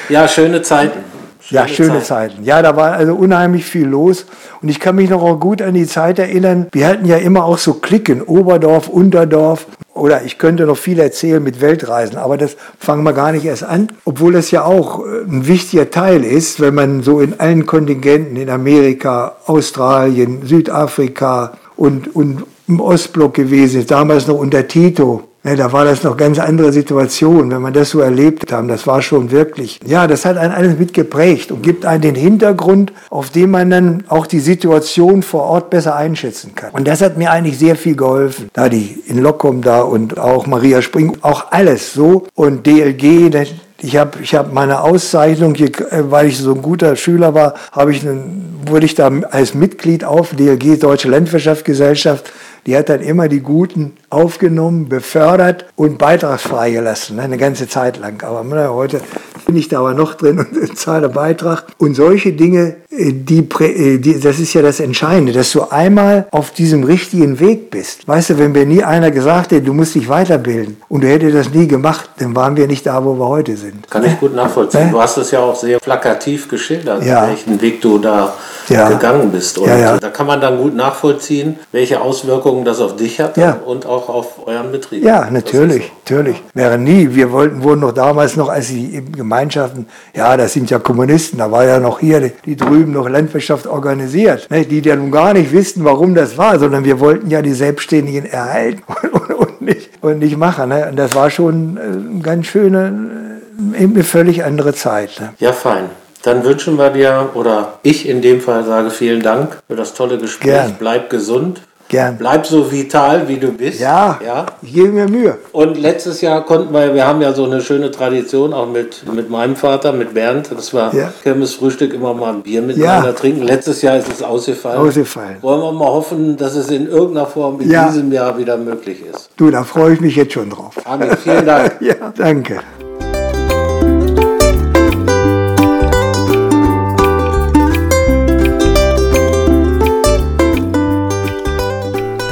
[0.09, 1.12] ja, schöne Zeiten.
[1.53, 2.33] Schöne ja, schöne Zeit.
[2.33, 2.45] Zeiten.
[2.45, 4.27] Ja, da war also unheimlich viel los.
[4.61, 6.67] Und ich kann mich noch auch gut an die Zeit erinnern.
[6.73, 9.67] Wir hatten ja immer auch so Klicken, Oberdorf, Unterdorf.
[9.95, 13.65] Oder ich könnte noch viel erzählen mit Weltreisen, aber das fangen wir gar nicht erst
[13.65, 13.89] an.
[14.07, 18.37] Obwohl das ja auch äh, ein wichtiger Teil ist, wenn man so in allen Kontingenten
[18.37, 25.57] in Amerika, Australien, Südafrika und, und im Ostblock gewesen ist, damals noch unter Tito, Ne,
[25.57, 28.69] da war das noch ganz andere Situation, wenn man das so erlebt haben.
[28.69, 32.93] Das war schon wirklich, ja, das hat einen alles mitgeprägt und gibt einen den Hintergrund,
[33.11, 36.71] auf dem man dann auch die Situation vor Ort besser einschätzen kann.
[36.71, 38.51] Und das hat mir eigentlich sehr viel geholfen.
[38.53, 42.29] Da die in Lockum da und auch Maria Spring, auch alles so.
[42.37, 43.35] Und DLG,
[43.83, 47.55] ich habe ich hab meine Auszeichnung, hier, äh, weil ich so ein guter Schüler war,
[47.73, 52.33] habe ich einen, wurde ich da als Mitglied auf DLG Deutsche Landwirtschaftsgesellschaft
[52.67, 57.99] die hat dann immer die Guten aufgenommen, befördert und beitragsfrei gelassen, ne, eine ganze Zeit
[57.99, 58.23] lang.
[58.23, 59.01] Aber heute
[59.47, 61.67] bin ich da aber noch drin und zahle Beitrag.
[61.79, 66.51] Und solche Dinge, die, äh, die, das ist ja das Entscheidende, dass du einmal auf
[66.51, 68.07] diesem richtigen Weg bist.
[68.07, 71.35] Weißt du, wenn mir nie einer gesagt hätte, du musst dich weiterbilden und du hättest
[71.35, 73.91] das nie gemacht, dann waren wir nicht da, wo wir heute sind.
[73.91, 74.91] Kann ich gut nachvollziehen.
[74.91, 77.29] Du hast es ja auch sehr plakativ geschildert, ja.
[77.29, 78.35] welchen Weg du da
[78.69, 78.89] ja.
[78.89, 79.59] gegangen bist.
[79.59, 83.87] Und ja, da kann man dann gut nachvollziehen, welche Auswirkungen das auf dich hat und
[83.87, 85.05] auch auf euren Betrieb.
[85.05, 85.93] Ja, natürlich, so.
[86.05, 86.43] natürlich.
[86.55, 87.15] Wäre nie.
[87.15, 91.51] Wir wollten, wurden noch damals noch, als die Gemeinschaften, ja, das sind ja Kommunisten, da
[91.51, 95.35] war ja noch hier, die, die drüben noch Landwirtschaft organisiert, ne, die ja nun gar
[95.35, 99.63] nicht wissen, warum das war, sondern wir wollten ja die Selbstständigen erhalten und, und, und
[99.63, 100.71] nicht, und nicht machen.
[100.71, 100.89] Ne?
[100.89, 103.41] Und das war schon eine äh, ganz schöne,
[103.75, 105.21] äh, eine völlig andere Zeit.
[105.21, 105.35] Ne?
[105.39, 105.91] Ja, fein.
[106.23, 110.19] Dann wünschen wir dir, oder ich in dem Fall sage vielen Dank für das tolle
[110.19, 110.53] Gespräch.
[110.53, 110.77] Gern.
[110.79, 111.63] Bleib gesund.
[111.93, 112.17] Gern.
[112.17, 113.79] Bleib so vital, wie du bist.
[113.79, 115.37] Ja, ja, ich gebe mir Mühe.
[115.53, 119.29] Und letztes Jahr konnten wir, wir haben ja so eine schöne Tradition, auch mit, mit
[119.29, 121.13] meinem Vater, mit Bernd, das war ja.
[121.23, 123.13] Frühstück immer mal ein Bier miteinander ja.
[123.13, 123.43] trinken.
[123.43, 124.79] Letztes Jahr ist es ausgefallen.
[124.79, 125.37] Ausgefallen.
[125.43, 127.89] Wollen wir mal hoffen, dass es in irgendeiner Form in ja.
[127.89, 129.29] diesem Jahr wieder möglich ist.
[129.37, 130.75] Du, da freue ich mich jetzt schon drauf.
[130.87, 131.15] Amen.
[131.23, 131.77] Vielen Dank.
[131.81, 132.61] ja, danke.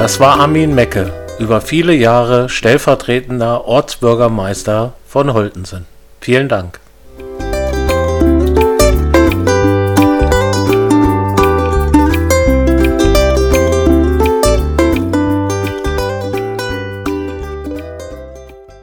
[0.01, 5.85] Das war Armin Mecke, über viele Jahre stellvertretender Ortsbürgermeister von Holtensen.
[6.23, 6.81] Vielen Dank.